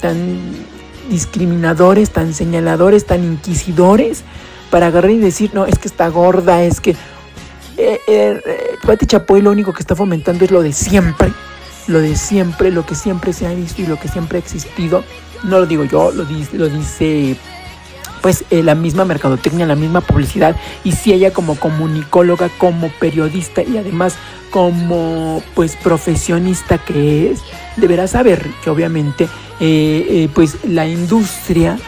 [0.00, 0.38] tan
[1.10, 4.22] discriminadores, tan señaladores, tan inquisidores
[4.70, 6.94] para agarrar y decir, no, es que está gorda, es que...
[7.76, 8.40] Eh, eh,
[8.86, 11.32] Pati Chapoy lo único que está fomentando es lo de siempre,
[11.88, 15.02] lo de siempre, lo que siempre se ha visto y lo que siempre ha existido.
[15.42, 17.36] No lo digo yo, lo dice, lo dice
[18.26, 23.62] pues eh, la misma mercadotecnia, la misma publicidad y si ella como comunicóloga, como periodista
[23.62, 24.16] y además
[24.50, 27.44] como pues profesionista que es,
[27.76, 29.28] deberá saber que obviamente
[29.60, 31.78] eh, eh, pues la industria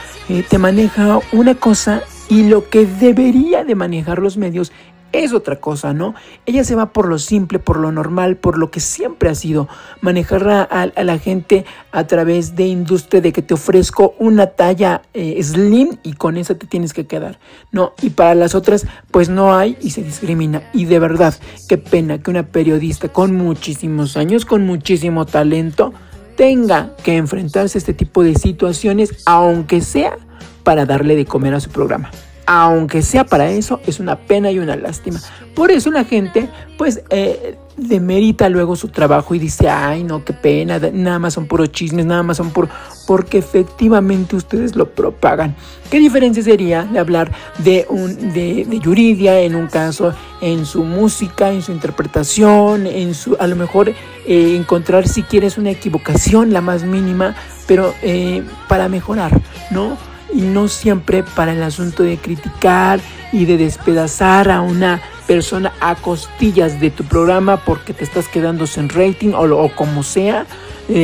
[0.48, 4.70] te maneja una cosa y lo que debería de manejar los medios
[5.12, 6.14] es otra cosa, ¿no?
[6.47, 9.68] Ella se va por lo simple, por lo normal, por lo que siempre ha sido,
[10.01, 15.02] manejar a, a- la gente a través de industria de que te ofrezco una talla
[15.14, 17.39] eh, slim y con esa te tienes que quedar,
[17.72, 17.94] ¿no?
[18.02, 20.62] Y para las otras, pues no hay y se discrimina.
[20.72, 21.35] Y de verdad,
[21.68, 25.93] qué pena que una periodista con muchísimos años, con muchísimo talento,
[26.36, 30.16] tenga que enfrentarse a este tipo de situaciones, aunque sea
[30.62, 32.10] para darle de comer a su programa
[32.51, 35.20] aunque sea para eso, es una pena y una lástima.
[35.55, 36.49] Por eso la gente,
[36.79, 41.35] pues, eh, demerita luego su trabajo y dice, ay, no, qué pena, da- nada más
[41.35, 42.70] son puros chismes, nada más son puro,
[43.07, 45.55] porque efectivamente ustedes lo propagan.
[45.91, 50.85] ¿Qué diferencia sería de hablar de, un, de, de Yuridia en un caso, en su
[50.85, 56.55] música, en su interpretación, en su, a lo mejor eh, encontrar si quieres una equivocación,
[56.55, 57.35] la más mínima,
[57.66, 59.39] pero eh, para mejorar,
[59.70, 59.99] ¿no?
[60.33, 63.01] Y no siempre para el asunto de criticar
[63.33, 68.67] y de despedazar a una persona a costillas de tu programa porque te estás quedando
[68.67, 70.47] sin rating o, como sea.
[70.89, 70.95] Eh,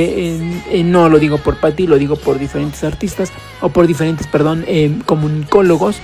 [0.40, 3.30] eh, eh, no lo digo por Pati, lo digo por diferentes artistas
[3.60, 4.64] o por diferentes, perdón,
[5.04, 5.96] comunicólogos.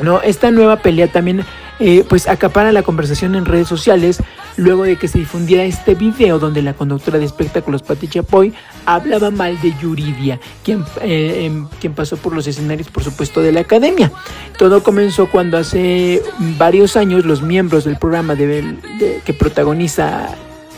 [0.00, 1.44] No, esta nueva pelea también
[1.80, 4.22] eh, pues acapara la conversación en redes sociales
[4.56, 8.52] luego de que se difundiera este video donde la conductora de espectáculos Pati Chapoy
[8.86, 13.52] hablaba mal de Yuridia, quien, eh, em, quien pasó por los escenarios por supuesto de
[13.52, 14.12] la academia.
[14.58, 16.22] Todo comenzó cuando hace
[16.58, 20.28] varios años los miembros del programa de, que protagoniza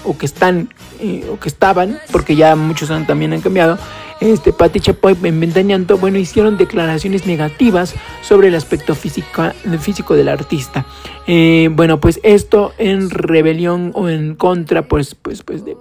[0.07, 0.71] o que están
[1.01, 3.79] eh, o que estaban, porque ya muchos también han cambiado,
[4.21, 10.29] este Pati Chapoy en Ventaneando, bueno, hicieron declaraciones negativas sobre el aspecto físico, físico del
[10.29, 10.87] artista.
[11.27, 15.77] Eh, bueno, pues esto en rebelión o en contra, pues, pues, pues de,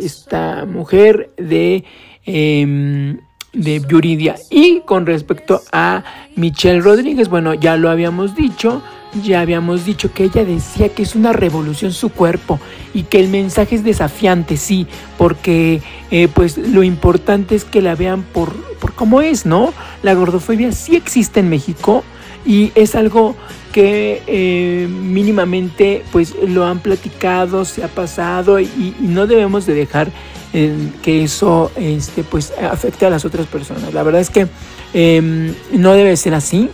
[0.00, 1.84] esta mujer de
[2.26, 3.18] em,
[3.52, 4.36] de Yuridia.
[4.50, 6.04] Y con respecto a
[6.36, 8.82] Michelle Rodríguez, bueno, ya lo habíamos dicho,
[9.22, 12.60] ya habíamos dicho que ella decía que es una revolución su cuerpo
[12.94, 14.86] y que el mensaje es desafiante, sí,
[15.16, 19.72] porque eh, pues lo importante es que la vean por, por cómo es, ¿no?
[20.02, 22.04] La gordofobia sí existe en México
[22.44, 23.36] y es algo
[23.72, 30.10] que eh, mínimamente pues lo han platicado, se ha pasado y, no debemos de dejar
[30.52, 33.92] eh, que eso este, pues afecte a las otras personas.
[33.92, 34.48] La verdad es que
[34.94, 36.70] em, no debe ser así.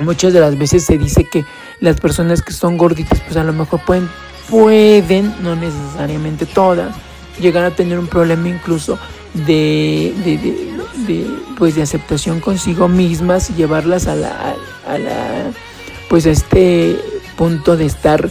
[0.00, 1.44] Muchas de las veces se dice que
[1.80, 4.08] las personas que son gorditas pues a lo mejor pueden,
[4.50, 6.94] pueden, no necesariamente todas,
[7.40, 8.98] llegar a tener un problema incluso
[9.46, 10.12] de,
[11.56, 14.54] pues de aceptación consigo mismas y llevarlas a la,
[14.86, 15.52] a la
[16.08, 16.98] pues a este
[17.36, 18.30] punto de estar eh,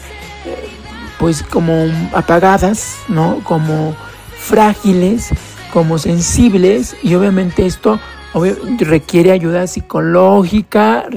[1.19, 3.41] pues como apagadas, ¿no?
[3.43, 3.95] Como
[4.37, 5.29] frágiles,
[5.71, 7.99] como sensibles y obviamente esto
[8.33, 11.07] obvio, requiere ayuda psicológica,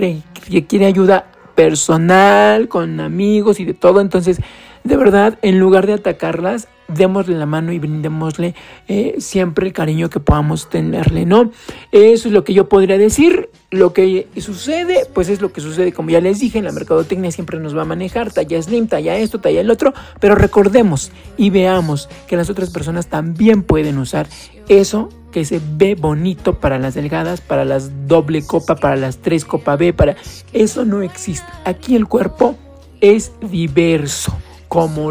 [0.50, 4.00] requiere ayuda personal, con amigos y de todo.
[4.00, 4.38] Entonces,
[4.86, 8.54] de verdad, en lugar de atacarlas, démosle la mano y brindémosle
[8.88, 11.50] eh, siempre el cariño que podamos tenerle, ¿no?
[11.92, 13.50] Eso es lo que yo podría decir.
[13.70, 17.32] Lo que sucede, pues es lo que sucede, como ya les dije, en la mercadotecnia
[17.32, 21.50] siempre nos va a manejar talla slim, talla esto, talla el otro, pero recordemos y
[21.50, 24.28] veamos que las otras personas también pueden usar
[24.68, 29.44] eso que se ve bonito para las delgadas, para las doble copa, para las tres
[29.44, 30.16] copa B, para
[30.52, 31.46] eso no existe.
[31.64, 32.56] Aquí el cuerpo
[33.00, 34.34] es diverso,
[34.68, 35.10] como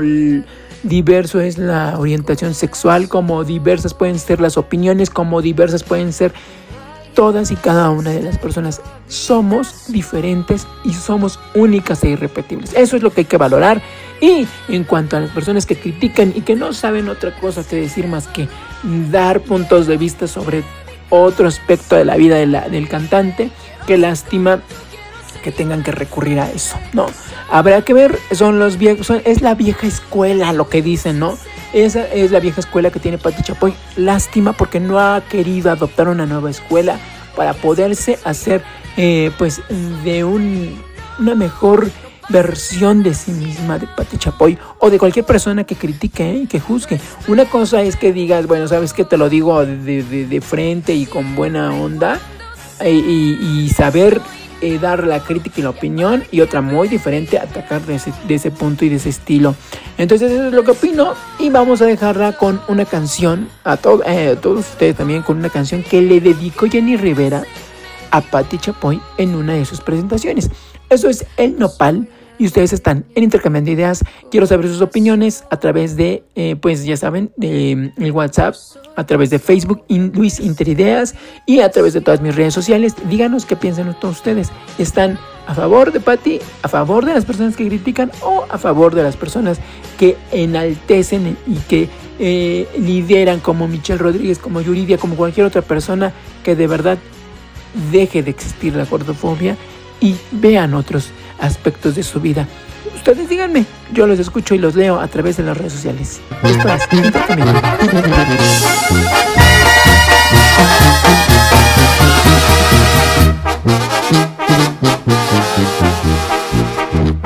[0.84, 6.34] diverso es la orientación sexual, como diversas pueden ser las opiniones, como diversas pueden ser
[7.16, 8.82] todas y cada una de las personas.
[9.08, 12.74] Somos diferentes y somos únicas e irrepetibles.
[12.76, 13.82] Eso es lo que hay que valorar.
[14.22, 17.78] Y en cuanto a las personas que critican y que no saben otra cosa que
[17.78, 18.48] decir más que
[19.12, 20.64] dar puntos de vista sobre
[21.10, 23.50] otro aspecto de la vida del cantante,
[23.88, 24.62] qué lástima
[25.46, 27.06] que tengan que recurrir a eso, ¿no?
[27.52, 31.38] Habrá que ver, son los viejos, son, es la vieja escuela lo que dicen, ¿no?
[31.72, 33.76] Esa es la vieja escuela que tiene Pati Chapoy.
[33.96, 36.98] Lástima porque no ha querido adoptar una nueva escuela
[37.36, 38.64] para poderse hacer,
[38.98, 39.62] eh, pues,
[40.04, 40.82] de un,
[41.20, 41.92] una mejor
[42.30, 46.60] versión de sí misma de Pati Chapoy o de cualquier persona que critique y que
[46.60, 47.00] juzgue.
[47.28, 50.96] Una cosa es que digas, bueno, sabes que te lo digo de, de, de frente
[50.96, 52.20] y con buena onda
[52.84, 54.20] y, y, y saber
[54.62, 58.86] eh, dar la crítica y la opinión y otra muy diferente atacar de ese, punto
[58.86, 59.56] y de ese estilo.
[59.98, 64.38] Entonces eso es lo que opino y vamos a dejarla con una canción a, eh,
[64.42, 67.44] todos ustedes también con una canción que le dedicó Jenny Rivera
[68.12, 70.50] a Patti Chapoy en una de sus presentaciones.
[70.90, 72.08] Eso es El Nopal
[72.38, 74.04] y ustedes están en intercambiando ideas.
[74.32, 78.56] Quiero saber sus opiniones a través de, eh, pues ya saben, de, el WhatsApp,
[78.96, 82.96] a través de Facebook, Luis Interideas y a través de todas mis redes sociales.
[83.10, 84.52] Díganos qué piensan todos ustedes.
[84.78, 88.96] ¿Están a favor de Patty, a favor de las personas que critican o a favor
[88.96, 89.60] de las personas
[89.98, 96.14] que enaltecen y que eh, lideran como Michelle Rodríguez, como Yuridia, como cualquier otra persona
[96.44, 96.98] que de verdad
[97.92, 99.58] deje de existir la gordofobia
[100.00, 101.10] y vean otros
[101.40, 102.46] aspectos de su vida.
[102.96, 106.20] Ustedes díganme, yo los escucho y los leo a través de las redes sociales.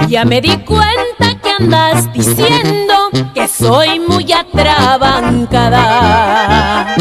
[0.07, 6.95] Ya me di cuenta que andas diciendo que soy muy atrabancada.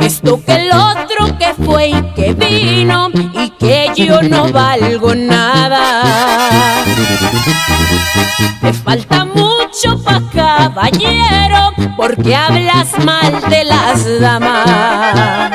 [0.00, 0.70] Esto que el
[2.32, 6.84] vino y que yo no valgo nada.
[8.60, 15.50] Te falta mucho pa' caballero porque hablas mal de las damas.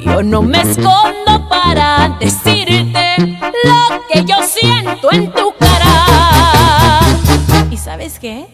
[0.00, 3.16] Yo no me escondo para decirte
[3.64, 7.00] lo que yo siento en tu cara.
[7.70, 8.46] ¿Y sabes qué?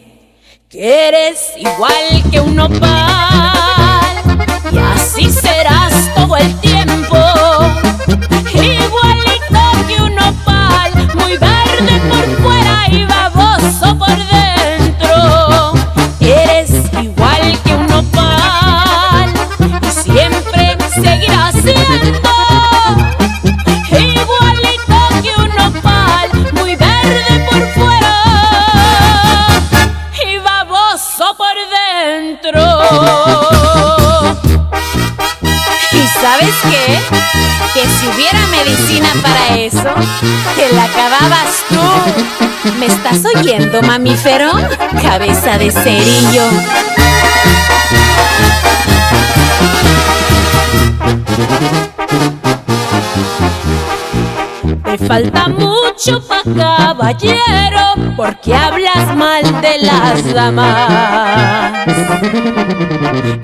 [0.69, 4.21] Que eres igual que un nopal
[4.71, 5.29] y así
[6.27, 7.17] todo el tiempo.
[8.53, 9.20] Igualito
[37.73, 39.89] Que si hubiera medicina para eso,
[40.55, 42.71] te la acababas tú.
[42.79, 44.51] ¿Me estás oyendo, mamífero?
[45.01, 46.43] Cabeza de cerillo.
[54.91, 61.85] Te falta mucho pa' caballero, porque hablas mal de las damas.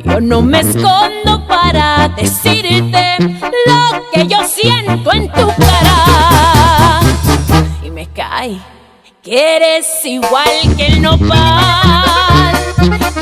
[0.04, 3.16] Yo no me escondo para decirte
[3.66, 7.00] lo que yo siento en tu cara.
[7.82, 8.60] Y me cae
[9.24, 12.58] que eres igual que el nopal.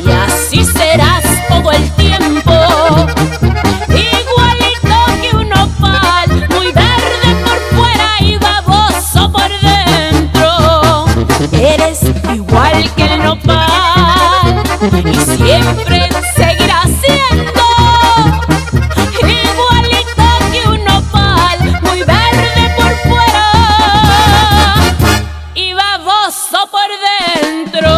[0.04, 3.45] Y así serás todo el tiempo.
[12.36, 17.62] Igual que el nopal y siempre seguirás siendo
[19.22, 23.52] igualito que un nopal, muy verde por fuera
[25.56, 26.90] y baboso por
[27.42, 27.90] dentro.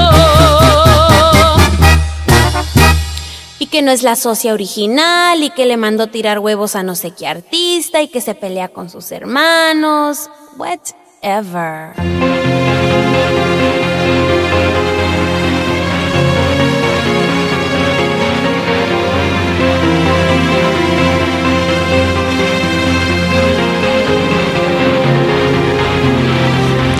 [3.60, 6.94] Y que no es la socia original y que le mandó tirar huevos a no
[6.96, 10.30] sé qué artista y que se pelea con sus hermanos.
[10.58, 11.96] Whatever.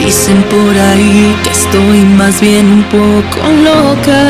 [0.08, 4.24] Dicen por ahí que estoy más bien un poco loca.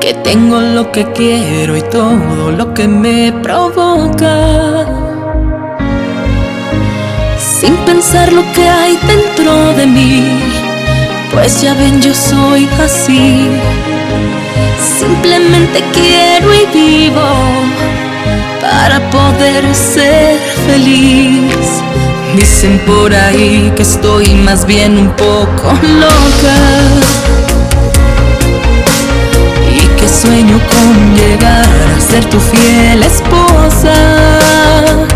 [0.00, 4.86] Que tengo lo que quiero y todo lo que me provoca.
[7.38, 10.24] Sin pensar lo que hay dentro de mí.
[11.32, 13.46] Pues ya ven, yo soy así.
[14.98, 17.30] Simplemente quiero y vivo
[18.60, 21.80] para poder ser feliz.
[22.36, 26.56] Dicen por ahí que estoy más bien un poco loca
[29.74, 35.09] y que sueño con llegar a ser tu fiel esposa.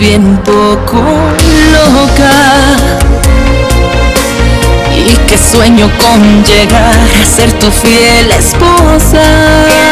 [0.00, 0.96] Bien un poco
[1.72, 2.32] loca
[4.96, 9.89] y que sueño con llegar a ser tu fiel esposa.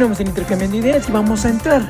[0.00, 1.82] Continuamos en intercambiando ideas y vamos a entrar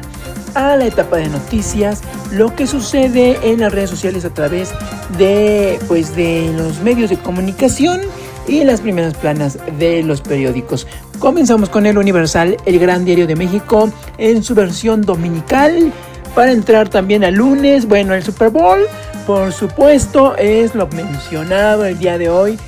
[0.56, 2.00] a la etapa de noticias,
[2.32, 4.72] lo que sucede en las redes sociales a través
[5.16, 8.00] de pues de los medios de comunicación
[8.48, 10.88] y las primeras planas de los periódicos.
[11.20, 13.88] Comenzamos con el Universal, el Gran Diario de México,
[14.18, 15.92] en su versión dominical.
[16.34, 18.80] Para entrar también al lunes, bueno, el Super Bowl,
[19.24, 22.58] por supuesto, es lo mencionado el día de hoy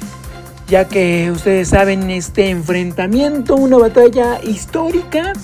[0.73, 5.35] ya que ustedes saben este enfrentamiento, una batalla histórica.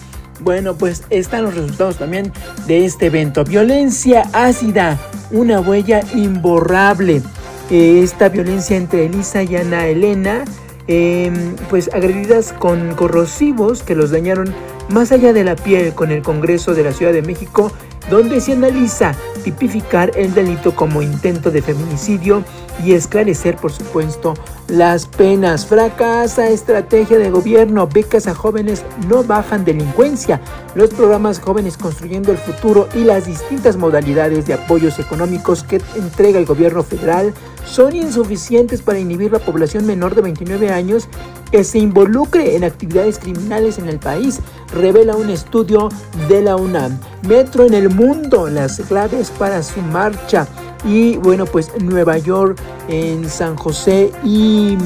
[0.41, 2.33] Bueno, pues están los resultados también
[2.67, 3.45] de este evento.
[3.45, 4.99] Violencia ácida,
[5.31, 7.21] una huella imborrable.
[7.69, 10.47] Esta violencia entre Elisa y Ana Elena,
[10.87, 14.55] em, pues agredidas con corrosivos que los dañaron
[14.89, 17.71] más allá de la piel con el Congreso de la Ciudad de México,
[18.09, 19.15] donde se analiza
[19.45, 22.45] tipificar el delito como intento de feminicidio
[22.85, 24.35] y esclarecer, por supuesto,
[24.69, 25.67] las penas.
[25.67, 27.89] Fracasa estrategia de gobierno.
[27.89, 30.41] Becas a jóvenes no bajan delincuencia.
[30.75, 36.39] Los programas Jóvenes Construyendo el Futuro y las distintas modalidades de apoyos económicos que entrega
[36.39, 37.33] el gobierno federal
[37.65, 41.09] son insuficientes para inhibir la población menor de 29 años
[41.51, 44.41] que se involucre en actividades criminales en el país,
[44.75, 45.89] revela un estudio
[46.29, 46.99] de la UNAM.
[47.27, 50.47] Metro en el mundo, las claves para su marcha.
[50.85, 54.77] Y bueno, pues Nueva York, en San José y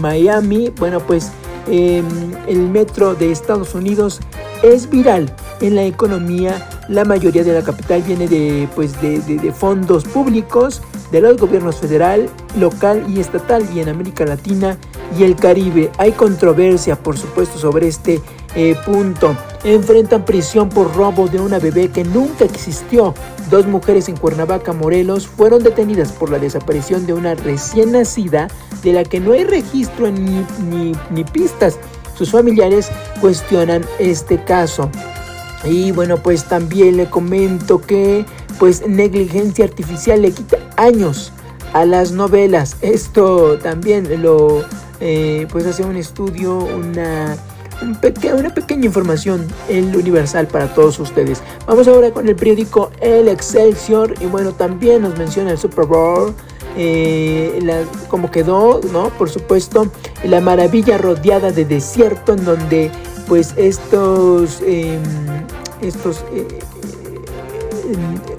[0.00, 1.32] Miami, bueno, pues
[1.68, 2.04] em,
[2.46, 4.20] el metro de Estados Unidos
[4.62, 6.68] es viral en la economía.
[6.88, 10.82] La mayoría de la capital viene de, pues de, de fondos públicos
[11.12, 14.78] de los gobiernos federal, local y estatal y en América Latina
[15.16, 15.90] y el Caribe.
[15.98, 18.20] Hay controversia, por supuesto, sobre este
[18.56, 19.36] eh, punto.
[19.64, 23.14] Enfrentan prisión por robo de una bebé que nunca existió.
[23.48, 28.48] Dos mujeres en Cuernavaca, Morelos, fueron detenidas por la desaparición de una recién nacida
[28.82, 30.44] de la que no hay registro ni,
[31.10, 31.78] ni, pistas.
[32.16, 32.90] Sus familiares
[33.20, 34.90] cuestionan este caso.
[35.64, 38.24] Y bueno, pues también le comento que
[38.58, 41.32] pues negligencia artificial le quita años
[41.72, 42.76] a las novelas.
[42.80, 44.64] Esto también lo
[45.00, 47.36] eh, pues hace un estudio, una,
[48.34, 51.42] una pequeña información, el universal para todos ustedes.
[51.66, 56.34] Vamos ahora con el periódico El Excelsior y bueno, también nos menciona el Super Bowl.
[56.76, 57.60] Eh,
[58.08, 59.10] como quedó, ¿no?
[59.10, 59.88] Por supuesto,
[60.24, 62.90] la maravilla rodeada de desierto en donde
[63.28, 65.02] pues estos, em,
[65.82, 66.48] estos eh,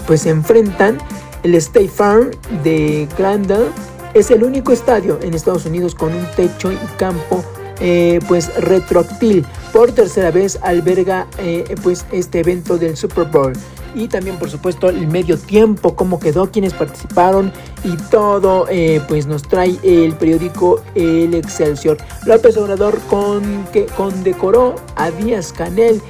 [0.07, 0.97] pues se enfrentan
[1.43, 2.31] el State Farm
[2.63, 3.67] de Glendale
[4.13, 7.43] es el único estadio en Estados Unidos con un techo y campo
[7.79, 9.45] eh, pues retroactil.
[9.71, 13.53] Por tercera vez alberga eh, pues este evento del Super Bowl.
[13.95, 17.51] Y también por supuesto el medio tiempo, cómo quedó, quienes participaron
[17.83, 21.97] y todo eh, pues nos trae el periódico El Excelsior.
[22.25, 26.01] López Obrador con, que condecoró a Díaz Canel.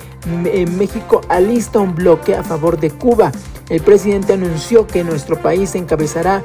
[0.46, 3.34] En México alista un bloque a favor de Cuba.
[3.70, 6.42] El presidente anunció que nuestro país encabezará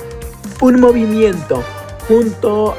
[0.61, 1.63] un movimiento
[2.09, 2.75] junto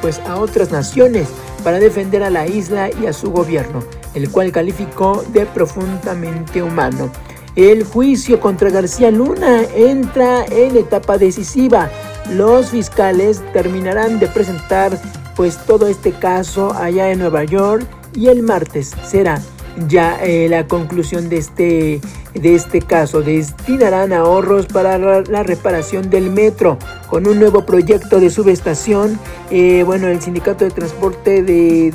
[0.00, 1.28] pues a otras naciones
[1.62, 3.82] para defender a la isla y a su gobierno,
[4.14, 7.10] el cual calificó de profundamente humano.
[7.56, 11.90] El juicio contra García Luna entra en etapa decisiva.
[12.30, 14.98] Los fiscales terminarán de presentar
[15.34, 19.40] pues todo este caso allá en Nueva York y el martes será
[19.86, 22.00] ya eh, la conclusión de este,
[22.34, 23.22] de este caso.
[23.22, 26.78] Destinarán ahorros para la, reparación del metro
[27.08, 29.18] con un nuevo proyecto de subestación.
[29.50, 31.90] Eh, bueno, el sindicato de transporte de,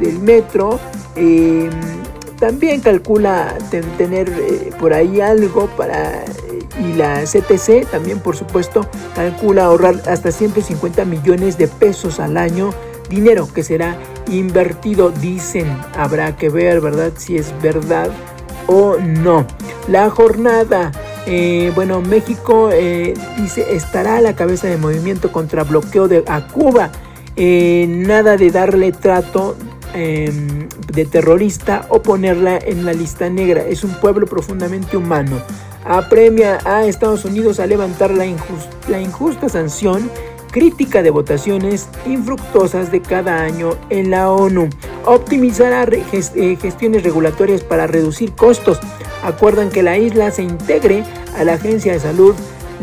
[0.00, 0.78] del metro
[1.16, 1.70] em,
[2.38, 3.56] también calcula
[3.96, 6.24] tener eh, por ahí algo para...
[6.76, 8.84] Y la CTC también, por supuesto,
[9.14, 12.70] calcula ahorrar hasta 150 millones de pesos al año
[13.08, 13.96] dinero que será
[14.28, 15.66] invertido, dicen,
[15.96, 17.12] habrá que ver, ¿verdad?
[17.16, 18.10] Si es verdad
[18.66, 19.46] o no.
[19.88, 20.92] La jornada,
[21.26, 26.46] eh, bueno, México eh, dice estará a la cabeza de movimiento contra bloqueo de, a
[26.48, 26.90] Cuba.
[27.36, 29.56] Eh, nada de darle trato
[29.92, 33.64] em, de terrorista o ponerla en la lista negra.
[33.66, 35.38] Es un pueblo profundamente humano.
[35.84, 38.24] Apremia a Estados Unidos a levantar la,
[38.88, 40.10] la injusta sanción
[40.54, 44.70] crítica de votaciones infructuosas de cada año en la ONU.
[45.04, 48.78] Optimizará eh, gestiones regulatorias para reducir costos.
[49.24, 51.02] Acuerdan que la isla se integre
[51.36, 52.36] a la Agencia de Salud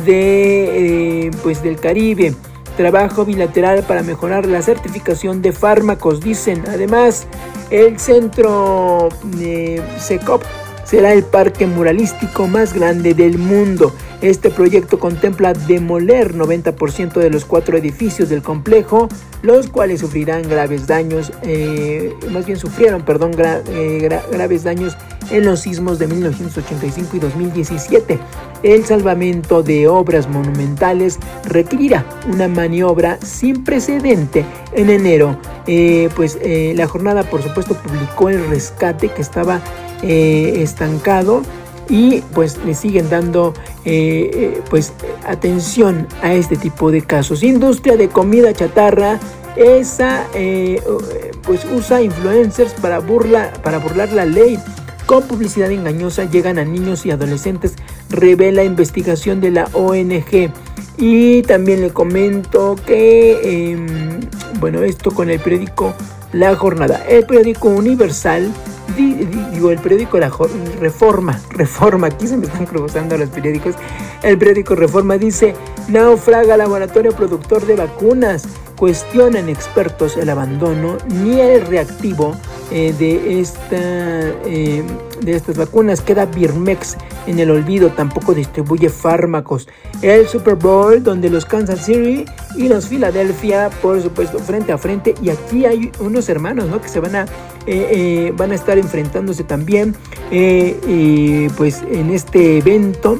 [0.06, 2.36] de, eh, pues del Caribe.
[2.76, 6.64] Trabajo bilateral para mejorar la certificación de fármacos, dicen.
[6.68, 7.26] Además,
[7.70, 9.08] el centro
[9.40, 10.44] eh, SECOP
[10.84, 13.94] será el parque muralístico más grande del mundo.
[14.22, 19.10] Este proyecto contempla demoler 90% de los cuatro edificios del complejo,
[19.42, 24.96] los cuales sufrirán graves daños, eh, más bien sufrieron, perdón, eh, graves daños
[25.32, 28.20] en los sismos de 1985 y 2017.
[28.62, 35.36] El salvamento de obras monumentales requerirá una maniobra sin precedente en enero.
[35.66, 39.62] Eh, pues la jornada, por supuesto, publicó el rescate que estaba
[40.04, 41.42] estancado
[41.90, 43.54] y pues le siguen dando
[43.86, 44.94] eh, eh, pues
[45.26, 47.44] atención a este tipo de casos.
[47.44, 49.20] Industria de comida chatarra,
[49.56, 50.82] esa eh,
[51.44, 54.58] pues usa influencers para, burla, para burlar la ley.
[55.06, 57.74] Con publicidad engañosa llegan a niños y adolescentes,
[58.10, 60.52] revela investigación de la ONG.
[60.98, 64.20] Y también le comento que, em,
[64.60, 65.94] bueno, esto con el periódico
[66.32, 67.04] La Jornada.
[67.10, 68.52] El periódico Universal
[68.96, 70.32] digo, el periódico La
[70.80, 73.76] Reforma, Reforma, aquí se me están cruzando los periódicos.
[74.24, 75.56] El periódico Reforma dice,
[75.88, 78.44] naufraga laboratorio productor de vacunas.
[78.78, 82.36] Cuestionan expertos el abandono ni el reactivo
[82.72, 84.84] eh, de, esta, eh,
[85.22, 86.02] de estas vacunas.
[86.02, 86.98] Queda Birmex
[87.28, 89.68] en el olvido, tampoco distribuye fármacos.
[90.02, 95.14] El Super Bowl, donde los Kansas City y los Philadelphia, por supuesto, frente a frente.
[95.22, 96.82] Y aquí hay unos hermanos, ¿no?
[96.82, 97.26] Que se van a,
[97.68, 99.96] eh, van a estar enfrentándose también,
[100.30, 103.20] pues, en este evento.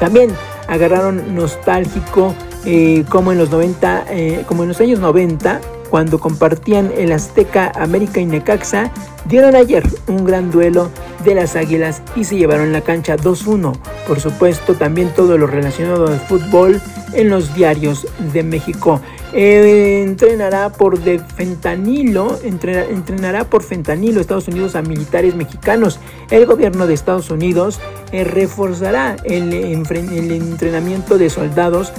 [0.00, 0.30] También
[0.68, 2.34] agarraron nostálgico
[2.64, 5.60] eh, como en los 90, eh, como en los años 90,
[5.92, 8.90] cuando compartían el Azteca América y Necaxa,
[9.26, 10.88] dieron ayer un gran duelo
[11.22, 13.76] de las Águilas y se llevaron la cancha 2-1.
[14.08, 16.80] Por supuesto, también todo lo relacionado al fútbol
[17.12, 19.02] en los diarios de México.
[19.34, 26.00] Eh, entrenará por de fentanilo, entrenará por fentanilo Estados Unidos a militares mexicanos.
[26.30, 27.80] El gobierno de Estados Unidos
[28.12, 31.92] reforzará el, el entrenamiento de soldados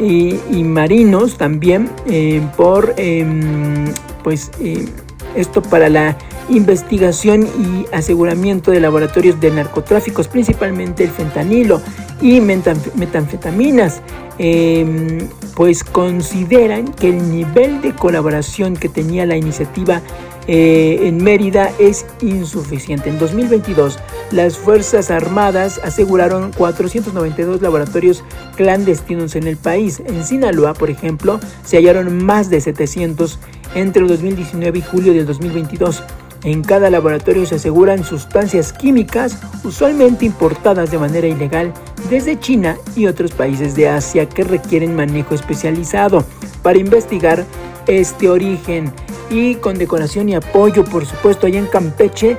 [0.00, 3.86] y, marinos también eh, por em,
[4.22, 4.86] pues eh,
[5.34, 6.16] esto para la
[6.48, 11.80] investigación y aseguramiento de laboratorios de narcotráficos, principalmente el fentanilo
[12.20, 14.00] y metanfetaminas,
[14.38, 20.00] em, pues consideran que el nivel de colaboración que tenía la iniciativa
[20.48, 23.10] eh, en Mérida es insuficiente.
[23.10, 23.98] En 2022,
[24.32, 28.24] las Fuerzas Armadas aseguraron 492 laboratorios
[28.56, 30.02] clandestinos en el país.
[30.06, 33.38] En Sinaloa, por ejemplo, se hallaron más de 700
[33.74, 36.02] entre el 2019 y julio del 2022.
[36.44, 41.74] En cada laboratorio se aseguran sustancias químicas, usualmente importadas de manera ilegal
[42.08, 46.24] desde China y otros países de Asia que requieren manejo especializado
[46.62, 47.44] para investigar
[47.86, 48.92] este origen
[49.30, 52.36] y condecoración y apoyo, por supuesto, allá en Campeche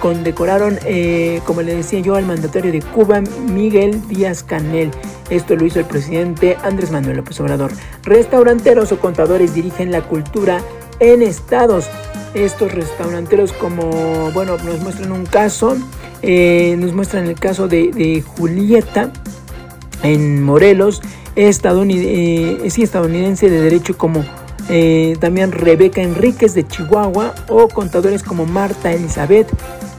[0.00, 4.90] condecoraron, eh, como le decía yo, al mandatario de Cuba, Miguel Díaz Canel.
[5.30, 7.72] Esto lo hizo el presidente Andrés Manuel López Obrador.
[8.02, 10.60] Restauranteros o contadores dirigen la cultura
[11.00, 11.88] en estados.
[12.34, 15.76] Estos restauranteros, como, bueno, nos muestran un caso,
[16.22, 19.12] eh, nos muestran el caso de, Julieta
[20.02, 21.00] en Morelos,
[21.36, 24.24] estadounidense, eh, estadounidense de derecho como
[24.68, 29.48] eh, también Rebeca Enríquez de Chihuahua o contadores como Marta Elizabeth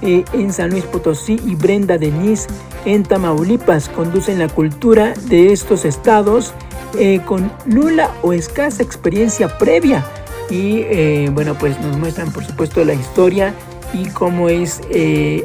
[0.01, 2.47] eh, en San Luis Potosí y Brenda Denise
[2.85, 6.53] en Tamaulipas conducen la cultura de estos estados
[6.97, 10.03] eh, con nula o escasa experiencia previa.
[10.49, 13.55] Y bueno pues nos muestran por supuesto la historia
[13.93, 14.81] y cómo es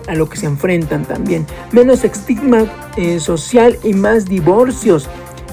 [0.06, 1.46] a lo que se enfrentan también.
[1.72, 2.66] Menos estigma
[3.18, 5.08] social y más divorcios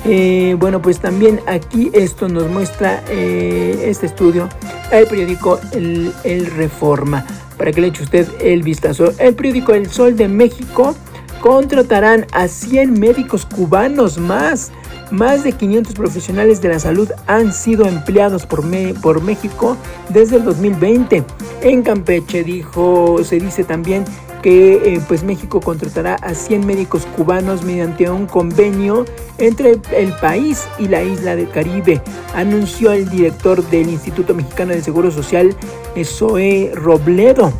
[0.05, 4.47] eh, bueno, pues también aquí esto nos muestra eh, este estudio,
[4.91, 7.25] el periódico el, Reforma,
[7.57, 9.11] para que le eche usted el vistazo.
[9.17, 10.95] El periódico El Sol de México
[11.41, 14.71] contratarán a 100 médicos cubanos más.
[15.09, 18.63] Más de 500 profesionales de la salud han sido empleados por,
[19.01, 19.77] por México
[20.09, 21.23] desde el 2020.
[21.61, 24.03] En Campeche dijo, se dice también
[24.41, 29.05] que eh, pues México contratará a 100 médicos cubanos mediante un convenio
[29.37, 32.01] entre el país y la isla del Caribe,
[32.33, 35.55] anunció el director del Instituto Mexicano del Seguro Social,
[36.03, 37.53] Zoe Robledo.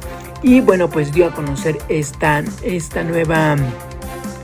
[0.44, 3.56] Y bueno, pues dio a conocer esta, esta nueva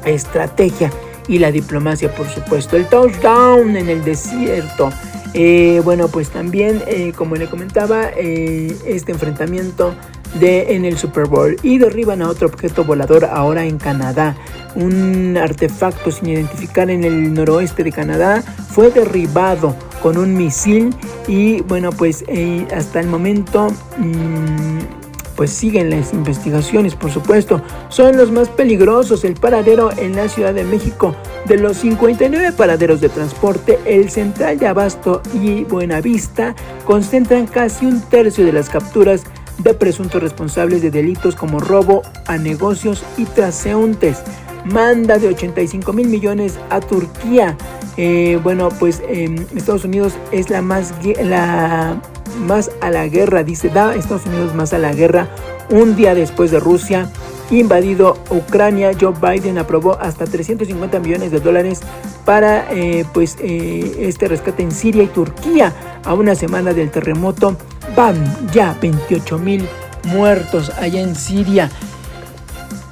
[0.06, 0.92] estrategia
[1.28, 2.78] y la diplomacia, por supuesto.
[2.78, 4.90] El touchdown en el desierto.
[5.34, 9.96] Eh, bueno, pues también, eh, como le comentaba, este enfrentamiento
[10.40, 14.36] de, en el Super Bowl y derriban a otro objeto volador ahora en Canadá.
[14.76, 20.94] Un artefacto sin identificar en el noroeste de Canadá fue derribado con un misil
[21.28, 25.03] y bueno pues eh, hasta el momento mm,
[25.36, 27.62] pues siguen las investigaciones, por supuesto.
[27.90, 29.24] Son los más peligrosos.
[29.24, 31.16] El paradero en la Ciudad de México.
[31.46, 36.56] De los 59 paraderos de transporte, el Central de Abasto y Buenavista
[36.86, 39.24] concentran casi un tercio de las capturas
[39.58, 44.20] de presuntos responsables de delitos como robo a negocios y transeúntes.
[44.66, 47.58] Manda de 85 mil millones a Turquía.
[47.98, 52.02] Eh, bueno, pues eh, Estados Unidos es la más, la
[52.46, 55.28] más a la guerra, dice, da Estados Unidos más a la guerra
[55.70, 57.10] un día después de Rusia
[57.52, 58.92] invadido Ucrania.
[59.00, 61.82] Joe Biden aprobó hasta 350 millones de dólares
[62.26, 65.74] para eh, pues, eh, este rescate en Siria y Turquía
[66.04, 67.56] a una semana del terremoto.
[67.96, 68.16] Van
[68.52, 69.68] ya 28 mil
[70.06, 71.70] muertos allá en Siria.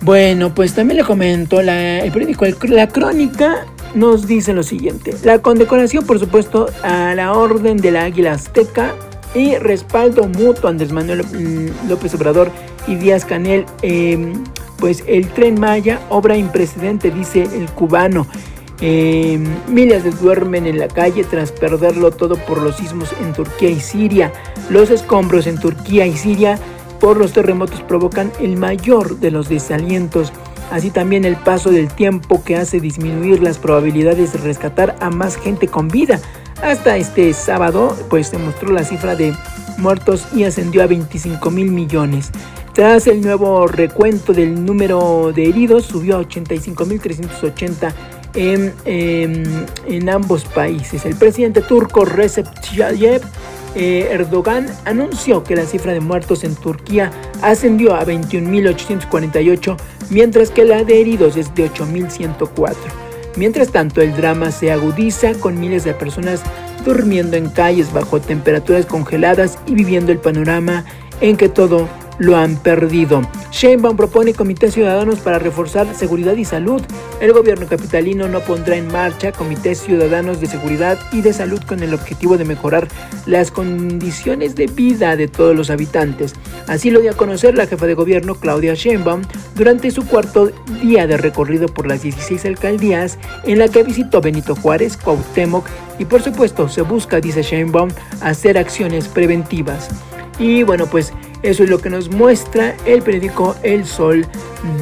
[0.02, 5.14] Bueno, pues también le comento, el periódico La Crónica nos dice lo siguiente.
[5.24, 8.96] La condecoración, por supuesto, a la Orden de la Águila Azteca
[9.36, 12.52] y respaldo mutuo a Andrés Manuel mm, López Obrador
[12.88, 13.66] y Díaz Canel.
[13.84, 14.34] Em,
[14.78, 18.26] pues el tren Maya, obra imprecedente, dice el cubano.
[18.84, 23.80] Em, miles duermen en la calle tras perderlo todo por los sismos en Turquía y
[23.80, 24.34] Siria.
[24.72, 26.58] Los escombros en Turquía y Siria
[27.02, 30.32] por los terremotos provocan el mayor de los desalientos.
[30.70, 35.36] Así también el paso del tiempo que hace disminuir las probabilidades de rescatar a más
[35.36, 36.22] gente con vida.
[36.62, 39.34] Hasta este sábado, pues se mostró la cifra de
[39.78, 42.30] muertos y ascendió a 25 mil millones.
[42.74, 47.94] Tras el nuevo recuento del número de heridos, subió a 85.380
[48.36, 51.04] en, en, en ambos países.
[51.06, 53.24] El presidente turco Recep Tayyip
[53.76, 57.12] eh, Erdogan anunció que la cifra de muertos en Turquía
[57.42, 59.78] ascendió a 21.848,
[60.10, 62.76] mientras que la de heridos es de 8.104.
[63.38, 66.42] Mientras tanto, el drama se agudiza con miles de personas
[66.86, 70.84] durmiendo en calles bajo temperaturas congeladas y viviendo el panorama
[71.22, 71.88] en que todo
[72.22, 73.22] lo han perdido.
[73.52, 76.80] Sheinbaum propone comités ciudadanos para reforzar seguridad y salud.
[77.20, 81.82] El gobierno capitalino no pondrá en marcha comités ciudadanos de seguridad y de salud con
[81.82, 82.88] el objetivo de mejorar
[83.26, 86.36] las condiciones de vida de todos los habitantes.
[86.68, 89.24] Así lo dio a conocer la jefa de gobierno Claudia Sheinbaum
[89.56, 94.56] durante su cuarto día de recorrido por las 16 alcaldías en la que visitó Benito
[94.56, 95.66] Juárez, Cuauhtémoc
[95.98, 97.90] y por supuesto se busca, dice Sheinbaum,
[98.22, 99.90] hacer acciones preventivas.
[100.42, 101.14] Y bueno, pues
[101.44, 104.26] eso es lo que nos muestra el periódico El Sol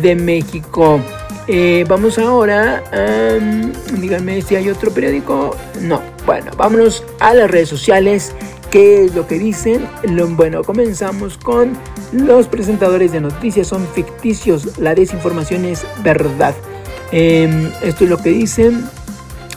[0.01, 1.01] de México.
[1.49, 2.81] Eh, vamos ahora,
[3.99, 5.57] díganme si hay otro periódico.
[5.81, 8.33] No, bueno, vámonos a las redes sociales.
[8.71, 9.85] ¿Qué es lo que dicen?
[10.37, 11.77] bueno, comenzamos con
[12.13, 16.55] los presentadores de noticias son ficticios, la desinformación es verdad.
[17.11, 18.85] Em, esto es lo que dicen.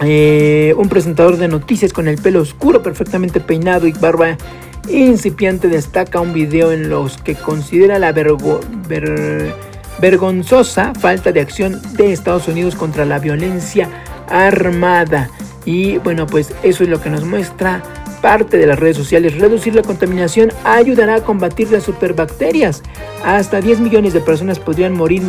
[0.01, 4.37] Eh, un presentador de noticias con el pelo oscuro, perfectamente peinado y barba
[4.88, 8.12] incipiente destaca un video en los que considera la
[10.00, 13.88] vergonzosa falta de acción de Estados Unidos contra la violencia
[14.28, 15.30] armada.
[15.64, 17.82] Y bueno, pues eso es lo que nos muestra
[18.20, 19.38] parte de las redes sociales.
[19.38, 22.82] Reducir la contaminación ayudará a combatir las superbacterias.
[23.24, 25.22] Hasta 10 millones de personas podrían morir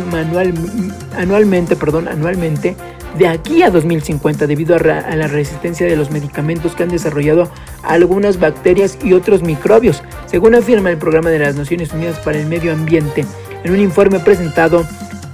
[1.16, 2.76] anualmente, perdón, anualmente
[3.18, 7.50] de aquí a 2050 debido a, la resistencia de los medicamentos que han desarrollado
[7.82, 12.46] algunas bacterias y otros microbios, según afirma el Programa de las Naciones Unidas para el
[12.46, 13.24] Medio Ambiente
[13.62, 14.84] en un informe presentado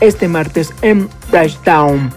[0.01, 2.11] este martes en Bridgetown.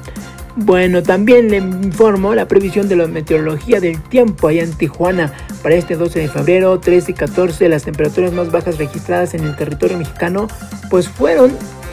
[0.56, 5.34] Bueno, también le informo la previsión de la meteorología del tiempo allá en Tijuana
[5.64, 7.70] para este 12 de febrero, 13 y 14.
[7.70, 10.48] Las temperaturas más bajas registradas en el territorio mexicano
[10.92, 11.52] pues fueron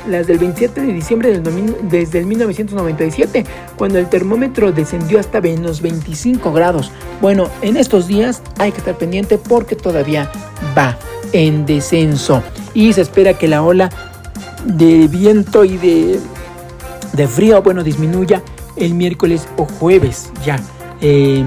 [0.08, 1.42] las del 27 de diciembre del
[1.82, 3.44] desde el 1997,
[3.76, 6.90] cuando el termómetro descendió hasta menos 25 grados.
[7.20, 10.30] Bueno, en estos días hay que estar pendiente porque todavía
[10.76, 10.96] va
[11.32, 12.42] en descenso
[12.74, 13.90] y se espera que la ola
[14.64, 16.20] de viento y de,
[17.12, 18.42] de frío, bueno, disminuya
[18.76, 20.58] el miércoles o jueves ya.
[21.00, 21.46] Em,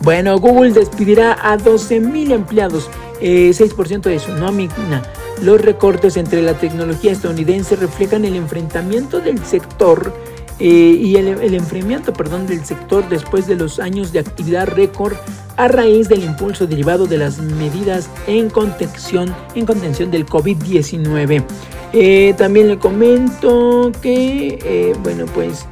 [0.00, 2.88] bueno, Google despedirá a 12.000 empleados,
[3.20, 5.02] 6% eh, de su nómina.
[5.42, 10.12] Los recortes entre la tecnología estadounidense reflejan el enfrentamiento del sector
[10.60, 15.14] eh, y el, el, enfriamiento perdón, del sector después de los años de actividad récord
[15.56, 21.44] a raíz del impulso derivado de las medidas en contención, en contención del COVID-19.
[21.92, 25.66] Eh, también le comento que, eh, bueno, pues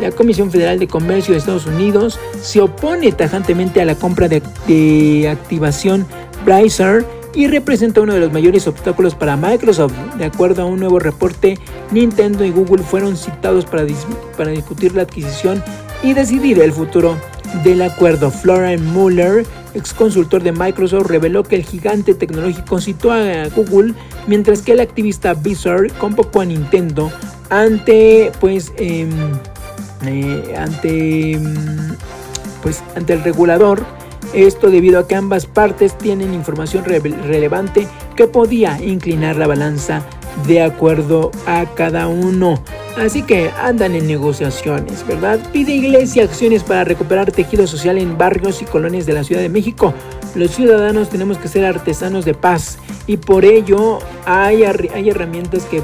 [0.00, 5.28] la Comisión Federal de Comercio de Estados Unidos se opone tajantemente a la compra de,
[5.30, 6.06] activación
[6.44, 9.94] Brycer y representa uno de los mayores obstáculos para Microsoft.
[10.18, 11.58] De acuerdo a un nuevo reporte,
[11.90, 13.86] Nintendo y Google fueron citados para,
[14.36, 15.62] para discutir la adquisición
[16.02, 17.16] y decidir el futuro
[17.64, 18.30] del acuerdo.
[18.30, 19.44] Florian Muller,
[19.74, 23.94] ex consultor de Microsoft, reveló que el gigante tecnológico citó a Google,
[24.26, 27.10] mientras que el activista Bizarre convocó a Nintendo
[27.50, 29.10] ante, pues, em,
[30.06, 31.54] eh, ante, em,
[32.62, 33.84] pues, ante el regulador.
[34.32, 37.86] Esto debido a que ambas partes tienen información relevante
[38.16, 40.02] que podía inclinar la balanza
[40.46, 42.62] de acuerdo a cada uno.
[42.96, 45.38] Así que andan en negociaciones, ¿verdad?
[45.52, 49.48] Pide Iglesia acciones para recuperar tejido social en barrios y colonias de la Ciudad de
[49.48, 49.94] México.
[50.34, 55.82] Los ciudadanos tenemos que ser artesanos de paz y por ello hay, hay herramientas que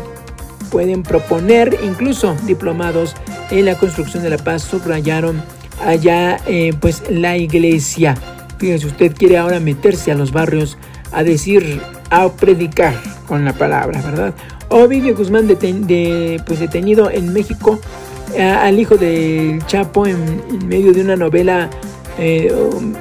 [0.71, 3.15] pueden proponer, incluso diplomados
[3.51, 5.43] en la construcción de la paz, subrayaron
[5.85, 8.17] allá eh, pues la iglesia.
[8.59, 10.79] Fíjense, usted quiere ahora meterse a los barrios
[11.13, 11.81] a decir,
[12.11, 12.95] a predicar
[13.27, 14.35] con la palabra, ¿verdad?
[14.69, 17.79] Ovidio Guzmán de, pues detenido en México
[18.39, 20.19] al hijo del Chapo en,
[20.67, 21.71] medio de una novela,
[22.19, 22.53] eh,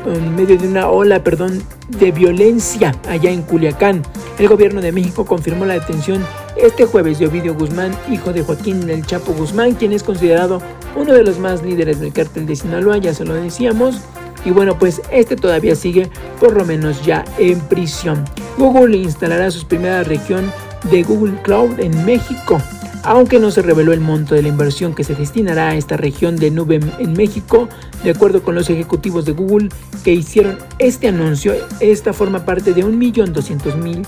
[0.05, 1.61] en medio de una ola, perdón,
[1.99, 4.03] de violencia allá en Culiacán.
[4.39, 6.23] El gobierno de México confirmó la detención
[6.55, 10.61] este jueves de Ovidio Guzmán, hijo de Joaquín El Chapo Guzmán, quien es considerado
[10.95, 14.01] uno de los más líderes del cártel de Sinaloa, ya se lo decíamos.
[14.47, 16.09] Y bueno, pues este todavía sigue
[16.39, 18.23] por lo menos ya en prisión.
[18.57, 20.49] Google instalará su primera región
[20.89, 22.57] de Google Cloud en México.
[23.03, 26.37] Aunque no se reveló el monto de la inversión que se destinará a esta región
[26.37, 27.67] de nube en México,
[28.05, 29.67] de acuerdo con los ejecutivos de Google
[30.05, 34.05] que hicieron este anuncio, esta forma parte de 1.200.000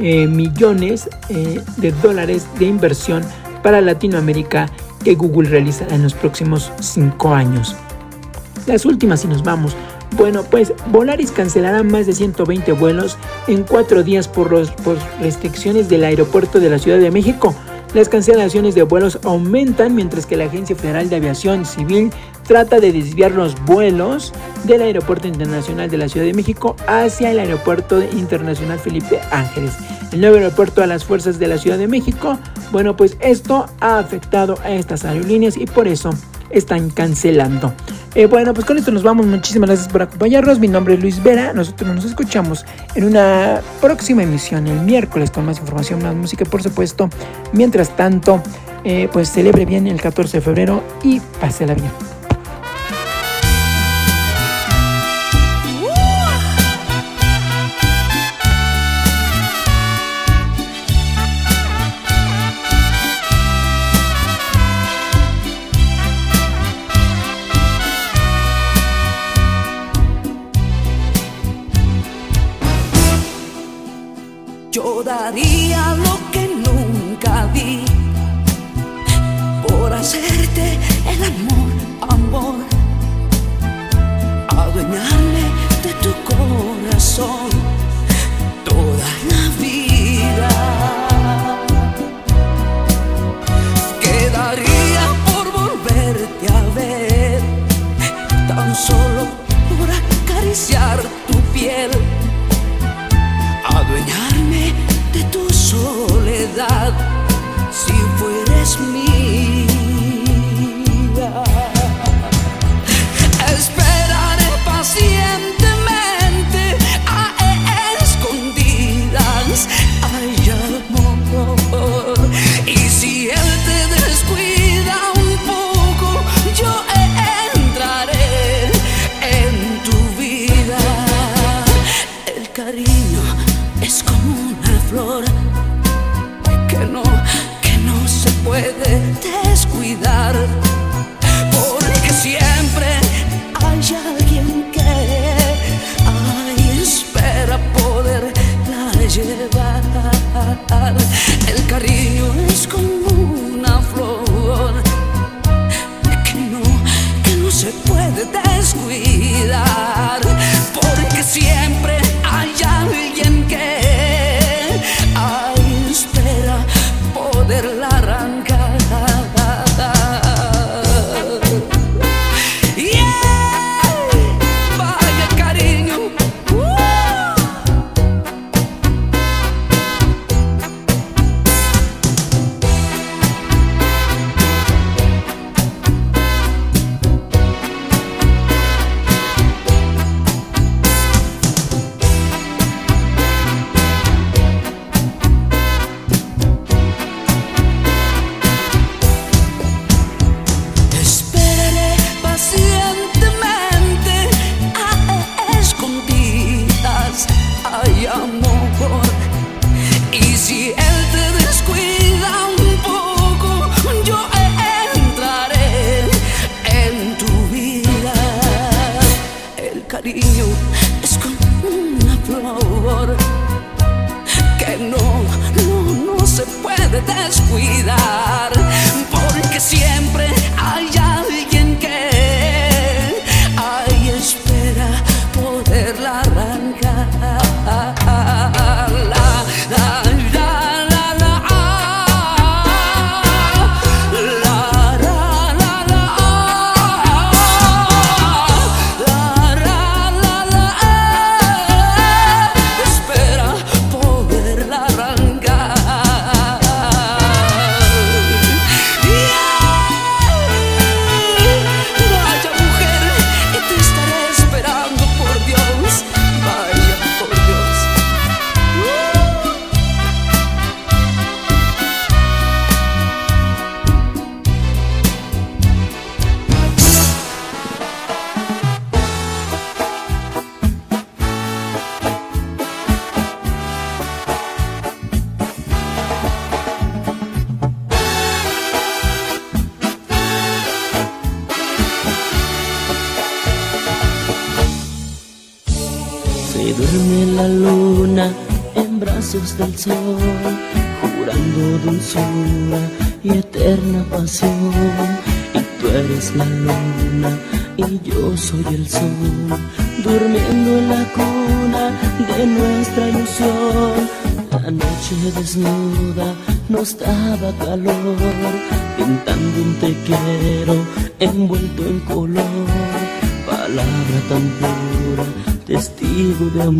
[0.00, 3.22] eh, millones eh, de dólares de inversión
[3.62, 4.70] para Latinoamérica
[5.02, 7.74] que Google realizará en los próximos cinco años.
[8.68, 9.74] Las últimas si nos vamos.
[10.16, 13.16] Bueno, pues Volaris cancelará más de 120 vuelos
[13.46, 14.50] en cuatro días por,
[14.82, 17.54] por restricciones del aeropuerto de la Ciudad de México.
[17.94, 22.10] Las cancelaciones de vuelos aumentan mientras que la Agencia Federal de Aviación Civil
[22.46, 24.34] trata de desviar los vuelos
[24.64, 29.72] del Aeropuerto Internacional de la Ciudad de México hacia el Aeropuerto Internacional Felipe Ángeles.
[30.12, 32.38] El nuevo aeropuerto a las fuerzas de la Ciudad de México,
[32.70, 36.10] bueno, pues esto ha afectado a estas aerolíneas y por eso
[36.50, 37.72] están cancelando.
[38.14, 39.26] Eh, bueno, pues con esto nos vamos.
[39.26, 40.58] Muchísimas gracias por acompañarnos.
[40.58, 41.52] Mi nombre es Luis Vera.
[41.52, 42.64] Nosotros nos escuchamos
[42.94, 47.10] en una próxima emisión el miércoles con más información, más música, por supuesto.
[47.52, 48.42] Mientras tanto,
[48.84, 52.17] eh, pues celebre bien el 14 de febrero y pásela bien.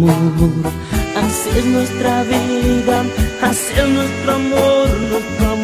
[0.06, 3.04] Así es nuestra vida,
[3.42, 5.57] así es nuestro amor, nuestro amor.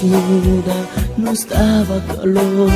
[0.00, 0.76] desnuda
[1.16, 2.70] nos daba calor,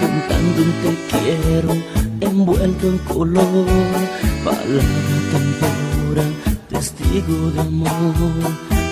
[0.00, 1.72] cantando un te quiero
[2.20, 3.66] envuelto en color,
[4.44, 6.34] palabra tan
[6.68, 7.92] testigo de amor.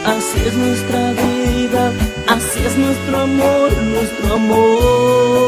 [0.06, 1.92] Así es nuestra vida,
[2.28, 5.47] así es nuestro amor, nuestro amor.